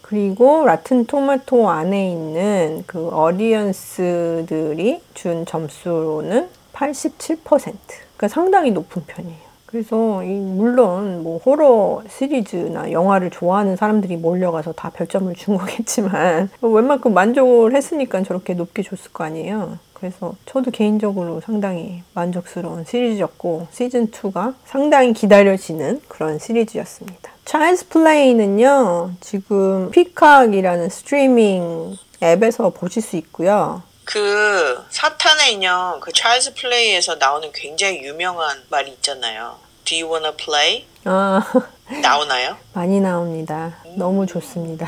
그리고 0.07 0.67
라튼 0.67 1.07
토마토 1.07 1.71
안에 1.71 2.11
있는 2.11 2.85
그 2.87 3.09
어디언스들이 3.09 5.01
준 5.14 5.47
점수로는 5.47 6.51
87%. 6.75 7.43
그러니까 7.43 8.29
상당히 8.29 8.71
높은 8.71 9.03
편이에요. 9.07 9.43
그래서 9.75 10.23
이 10.23 10.29
물론 10.29 11.25
뭐 11.25 11.39
호러 11.39 12.05
시리즈나 12.09 12.93
영화를 12.93 13.31
좋아하는 13.31 13.75
사람들이 13.75 14.17
몰려가서 14.17 14.71
다 14.71 14.89
별점을 14.91 15.35
준 15.35 15.59
거겠지만 15.59 16.49
웬만큼 16.63 17.13
만족을 17.13 17.75
했으니까 17.75 18.23
저렇게 18.23 18.55
높게 18.55 18.85
줬을 18.85 19.11
거 19.11 19.25
아니에요. 19.25 19.81
그래서 19.93 20.37
저도 20.47 20.71
개인적으로 20.71 21.41
상당히 21.41 22.05
만족스러운 22.13 22.85
시리즈였고 22.85 23.67
시즌 23.73 24.13
2가 24.13 24.55
상당히 24.65 25.13
기다려지는 25.13 26.03
그런 26.07 26.39
시리즈였습니다. 26.39 27.33
차일스 27.45 27.89
플레이는요 27.89 29.15
지금 29.21 29.91
피카이라는 29.91 30.89
스트리밍 30.89 31.97
앱에서 32.23 32.71
보실 32.71 33.03
수 33.03 33.17
있고요. 33.17 33.83
그 34.05 34.85
사탄의 34.91 35.55
인형 35.55 35.99
그 35.99 36.13
찰스 36.13 36.55
플레이에서 36.55 37.17
나오는 37.17 37.51
굉장히 37.53 38.05
유명한 38.05 38.63
말이 38.69 38.93
있잖아요. 38.93 39.63
Do 39.85 39.97
you 39.97 40.11
wanna 40.11 40.33
play? 40.37 40.85
아, 41.05 41.42
나오나요? 42.03 42.57
많이 42.73 43.01
나옵니다. 43.01 43.75
너무 43.97 44.27
좋습니다. 44.27 44.87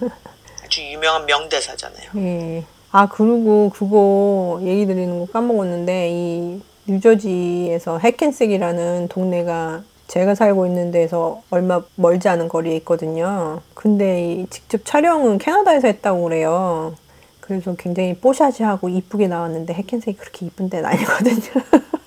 아주 0.64 0.82
유명한 0.90 1.26
명대사잖아요. 1.26 2.10
예. 2.16 2.64
아, 2.92 3.08
그리고 3.08 3.70
그거 3.74 4.60
얘기 4.62 4.86
드리는 4.86 5.18
거 5.18 5.26
까먹었는데, 5.32 6.08
이 6.10 6.62
뉴저지에서 6.86 7.98
해켄색이라는 7.98 9.08
동네가 9.08 9.82
제가 10.08 10.34
살고 10.34 10.66
있는 10.66 10.90
데서 10.90 11.42
얼마 11.50 11.82
멀지 11.94 12.28
않은 12.28 12.48
거리에 12.48 12.76
있거든요. 12.76 13.60
근데 13.74 14.32
이 14.32 14.46
직접 14.50 14.84
촬영은 14.84 15.38
캐나다에서 15.38 15.88
했다고 15.88 16.22
그래요. 16.24 16.94
그래서 17.40 17.74
굉장히 17.78 18.14
뽀샤시하고 18.14 18.88
이쁘게 18.88 19.26
나왔는데 19.28 19.74
해켄색이 19.74 20.16
그렇게 20.18 20.46
이쁜 20.46 20.68
데는 20.70 20.86
아니거든요. 20.86 21.62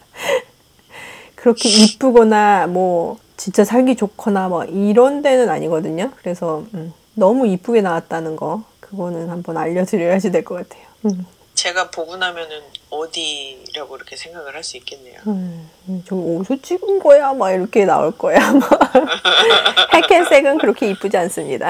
그렇게 1.46 1.70
이쁘거나 1.70 2.66
뭐 2.66 3.20
진짜 3.38 3.64
살기 3.64 3.96
좋거나 3.98 4.48
뭐 4.48 4.64
이런 4.66 5.22
데는 5.22 5.48
아니거든요. 5.48 6.10
그래서 6.18 6.64
음, 6.74 6.92
너무 7.14 7.46
이쁘게 7.46 7.82
나왔다는 7.82 8.36
거 8.36 8.64
그거는 8.80 9.30
한번 9.30 9.56
알려드려야지 9.56 10.32
될 10.32 10.44
것 10.44 10.56
같아요. 10.56 10.84
음, 11.06 11.24
제가 11.54 11.92
보고 11.92 12.18
나면은 12.18 12.62
어디라고 12.90 13.96
이렇게 13.96 14.16
생각을 14.16 14.56
할 14.56 14.64
수 14.64 14.76
있겠네요. 14.78 15.20
음, 15.28 15.70
음, 15.88 16.04
저 16.08 16.16
어디서 16.16 16.64
찍은 16.64 16.98
거야? 16.98 17.32
막 17.34 17.52
이렇게 17.52 17.86
나올 17.86 18.10
거야. 18.12 18.40
뭐. 18.52 18.62
해켄색은 19.94 20.58
그렇게 20.58 20.90
이쁘지 20.90 21.16
않습니다. 21.16 21.70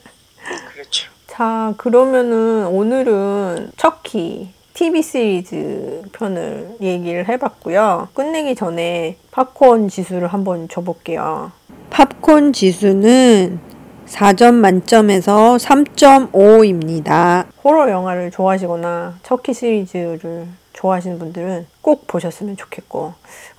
그렇죠. 0.72 1.10
자, 1.26 1.74
그러면은 1.76 2.66
오늘은 2.68 3.72
척키 3.76 4.48
TV 4.76 5.00
시리즈 5.00 6.02
편을 6.12 6.76
얘기를 6.82 7.26
해봤고요. 7.26 8.08
끝내기 8.12 8.54
전에 8.54 9.16
팝콘 9.30 9.88
지수를 9.88 10.28
한번 10.28 10.68
줘볼게요. 10.68 11.50
팝콘 11.88 12.52
지수는 12.52 13.58
4점 14.06 14.52
만점에서 14.52 15.56
3.5입니다. 15.56 17.46
호러 17.64 17.90
영화를 17.90 18.30
좋아하시거나 18.30 19.20
척키 19.22 19.54
시리즈를 19.54 20.46
좋아하시는 20.74 21.18
분들은 21.18 21.66
꼭 21.80 22.06
보셨으면 22.06 22.58
좋겠고 22.58 23.14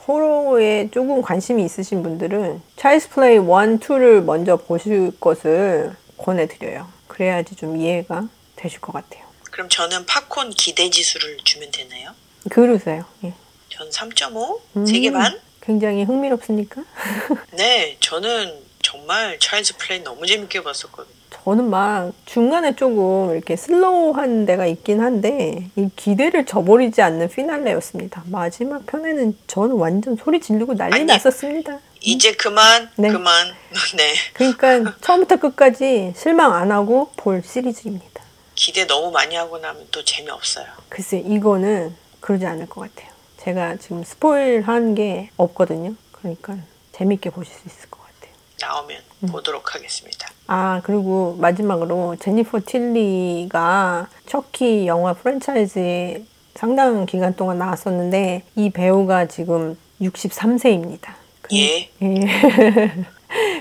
호러에 0.08 0.90
조금 0.92 1.24
관심이 1.24 1.66
있으신 1.66 2.04
분들은 2.04 2.62
Child's 2.76 3.10
Play 3.10 3.38
1, 3.38 3.42
2를 3.42 4.24
먼저 4.24 4.56
보실 4.56 5.20
것을 5.20 5.94
권해드려요. 6.20 6.86
그래야지 7.08 7.56
좀 7.56 7.76
이해가 7.76 8.28
되실 8.56 8.80
것 8.82 8.94
같아요. 8.94 9.27
그럼 9.58 9.70
저는 9.70 10.06
팝콘 10.06 10.52
기대 10.52 10.88
지수를 10.88 11.38
주면 11.44 11.72
되나요? 11.72 12.12
그러세요. 12.52 13.06
예. 13.24 13.34
전 13.70 13.90
3.5? 13.90 14.60
음. 14.76 14.86
3개 14.86 15.12
반? 15.12 15.40
굉장히 15.62 16.04
흥미롭습니까? 16.04 16.84
네, 17.58 17.98
저는 18.00 18.54
정말 18.84 19.40
Child's 19.40 19.78
Play 19.78 20.04
너무 20.04 20.28
재밌게 20.28 20.62
봤었거든요. 20.62 21.16
저는 21.44 21.72
막 21.72 22.14
중간에 22.28 22.76
조금 22.76 23.32
이렇게 23.34 23.56
slow한 23.56 24.46
데가 24.46 24.68
있긴 24.68 25.02
한데 25.02 25.72
이 25.76 25.90
기대를 25.96 26.46
저버리지 26.46 27.02
않는 27.02 27.28
피날레였습니다. 27.30 28.26
마지막 28.28 28.86
편에는 28.86 29.36
저는 29.48 29.76
완전 29.76 30.16
소리 30.18 30.40
지르고 30.40 30.76
난리 30.76 30.98
아니. 30.98 31.06
났었습니다. 31.06 31.80
이제 32.02 32.34
그만, 32.34 32.92
네. 32.96 33.10
그만. 33.10 33.48
네. 33.98 34.14
그러니까 34.34 34.94
처음부터 35.02 35.38
끝까지 35.38 36.14
실망 36.16 36.54
안 36.54 36.72
하고 36.72 37.10
볼 37.18 37.42
시리즈입니다. 37.44 38.17
기대 38.58 38.88
너무 38.88 39.12
많이 39.12 39.36
하고 39.36 39.60
나면 39.60 39.88
또 39.92 40.04
재미없어요. 40.04 40.66
글쎄 40.90 41.20
이거는 41.20 41.96
그러지 42.20 42.46
않을 42.46 42.66
것 42.68 42.82
같아요. 42.82 43.12
제가 43.38 43.76
지금 43.78 44.04
스포일 44.04 44.64
한 44.64 44.96
게 44.96 45.30
없거든요. 45.38 45.94
그러니까 46.12 46.58
재밌게 46.92 47.30
보실 47.30 47.54
수 47.54 47.62
있을 47.68 47.90
것 47.92 48.00
같아요. 48.02 48.34
나오면 48.60 49.02
음. 49.24 49.28
보도록 49.28 49.76
하겠습니다. 49.76 50.28
아 50.48 50.82
그리고 50.84 51.36
마지막으로 51.40 52.16
제니퍼 52.20 52.62
틸리가 52.66 54.10
척키 54.26 54.88
영화 54.88 55.14
프랜차이즈에 55.14 56.24
상당한 56.56 57.06
기간 57.06 57.36
동안 57.36 57.60
나왔었는데 57.60 58.42
이 58.56 58.70
배우가 58.72 59.28
지금 59.28 59.78
63세입니다. 60.02 61.14
예. 61.54 61.90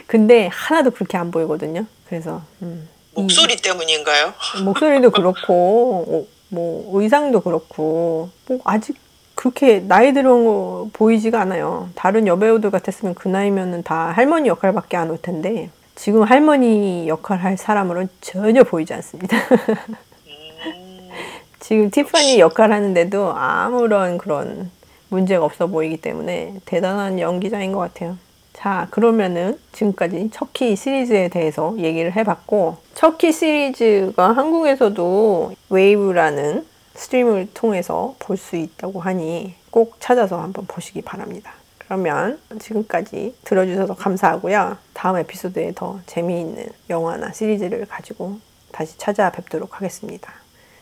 근데 0.07 0.47
하나도 0.47 0.91
그렇게 0.93 1.19
안 1.19 1.31
보이거든요. 1.31 1.85
그래서 2.09 2.43
음, 2.63 2.89
이- 2.89 2.96
목소리 3.17 3.57
때문인가요? 3.57 4.35
목소리도 4.65 5.11
그렇고 5.11 6.05
어, 6.09 6.25
뭐 6.49 7.01
의상도 7.01 7.41
그렇고 7.41 8.31
뭐 8.49 8.59
아직 8.65 8.97
그렇게 9.35 9.81
나이 9.81 10.13
거 10.45 10.89
보이지가 10.93 11.41
않아요. 11.43 11.91
다른 11.95 12.27
여배우들 12.27 12.71
같았으면 12.71 13.15
그 13.15 13.29
나이면은 13.29 13.83
다 13.83 14.11
할머니 14.11 14.49
역할밖에 14.49 14.97
안 14.97 15.11
올 15.11 15.19
텐데 15.21 15.69
지금 15.95 16.23
할머니 16.23 17.09
역할 17.09 17.39
할 17.39 17.57
사람으로는 17.57 18.09
전혀 18.21 18.63
보이지 18.65 18.93
않습니다. 18.95 19.37
음, 19.37 21.11
지금 21.61 21.91
티파니 21.91 22.39
역할 22.39 22.73
하는데도 22.73 23.33
아무런 23.35 24.19
그런 24.19 24.71
문제가 25.09 25.45
없어 25.45 25.67
보이기 25.67 25.99
때문에 25.99 26.55
대단한 26.65 27.19
연기자인 27.21 27.73
것 27.73 27.79
같아요. 27.81 28.19
자, 28.57 28.89
그러면은 28.91 29.59
지금까지 29.73 30.31
척키 30.33 30.77
시리즈에 30.77 31.29
대해서 31.29 31.75
얘기를 31.79 32.17
해봤고, 32.17 32.79
척키 32.95 33.31
시리즈가 33.33 34.33
한국에서도 34.33 35.53
웨이브라는 35.69 36.67
스트리밍을 36.95 37.49
통해서 37.53 38.15
볼 38.19 38.39
수 38.39 38.57
있다고 38.57 39.01
하니 39.01 39.55
꼭 39.71 39.97
찾아서 40.01 40.41
한번 40.41 40.67
보시기 40.67 41.03
바랍니다. 41.03 41.53
그러면 41.79 42.41
지금까지 42.59 43.35
들어주셔서 43.45 43.95
감사하고요. 43.95 44.79
다음 44.95 45.19
에피소드에 45.19 45.73
더 45.75 46.01
재미있는 46.07 46.67
영화나 46.89 47.33
시리즈를 47.33 47.85
가지고 47.87 48.41
다시 48.73 48.97
찾아뵙도록 48.97 49.77
하겠습니다. 49.77 50.33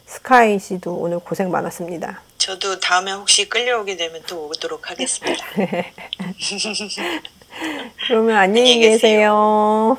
스카이 0.06 0.58
씨도 0.60 0.94
오늘 0.94 1.18
고생 1.18 1.50
많았습니다. 1.50 2.20
저도 2.38 2.78
다음에 2.78 3.12
혹시 3.12 3.48
끌려오게 3.48 3.96
되면 3.96 4.22
또 4.26 4.46
오도록 4.46 4.90
하겠습니다. 4.90 5.44
그러면 8.06 8.36
안녕히. 8.36 8.80
계세요. 8.80 9.96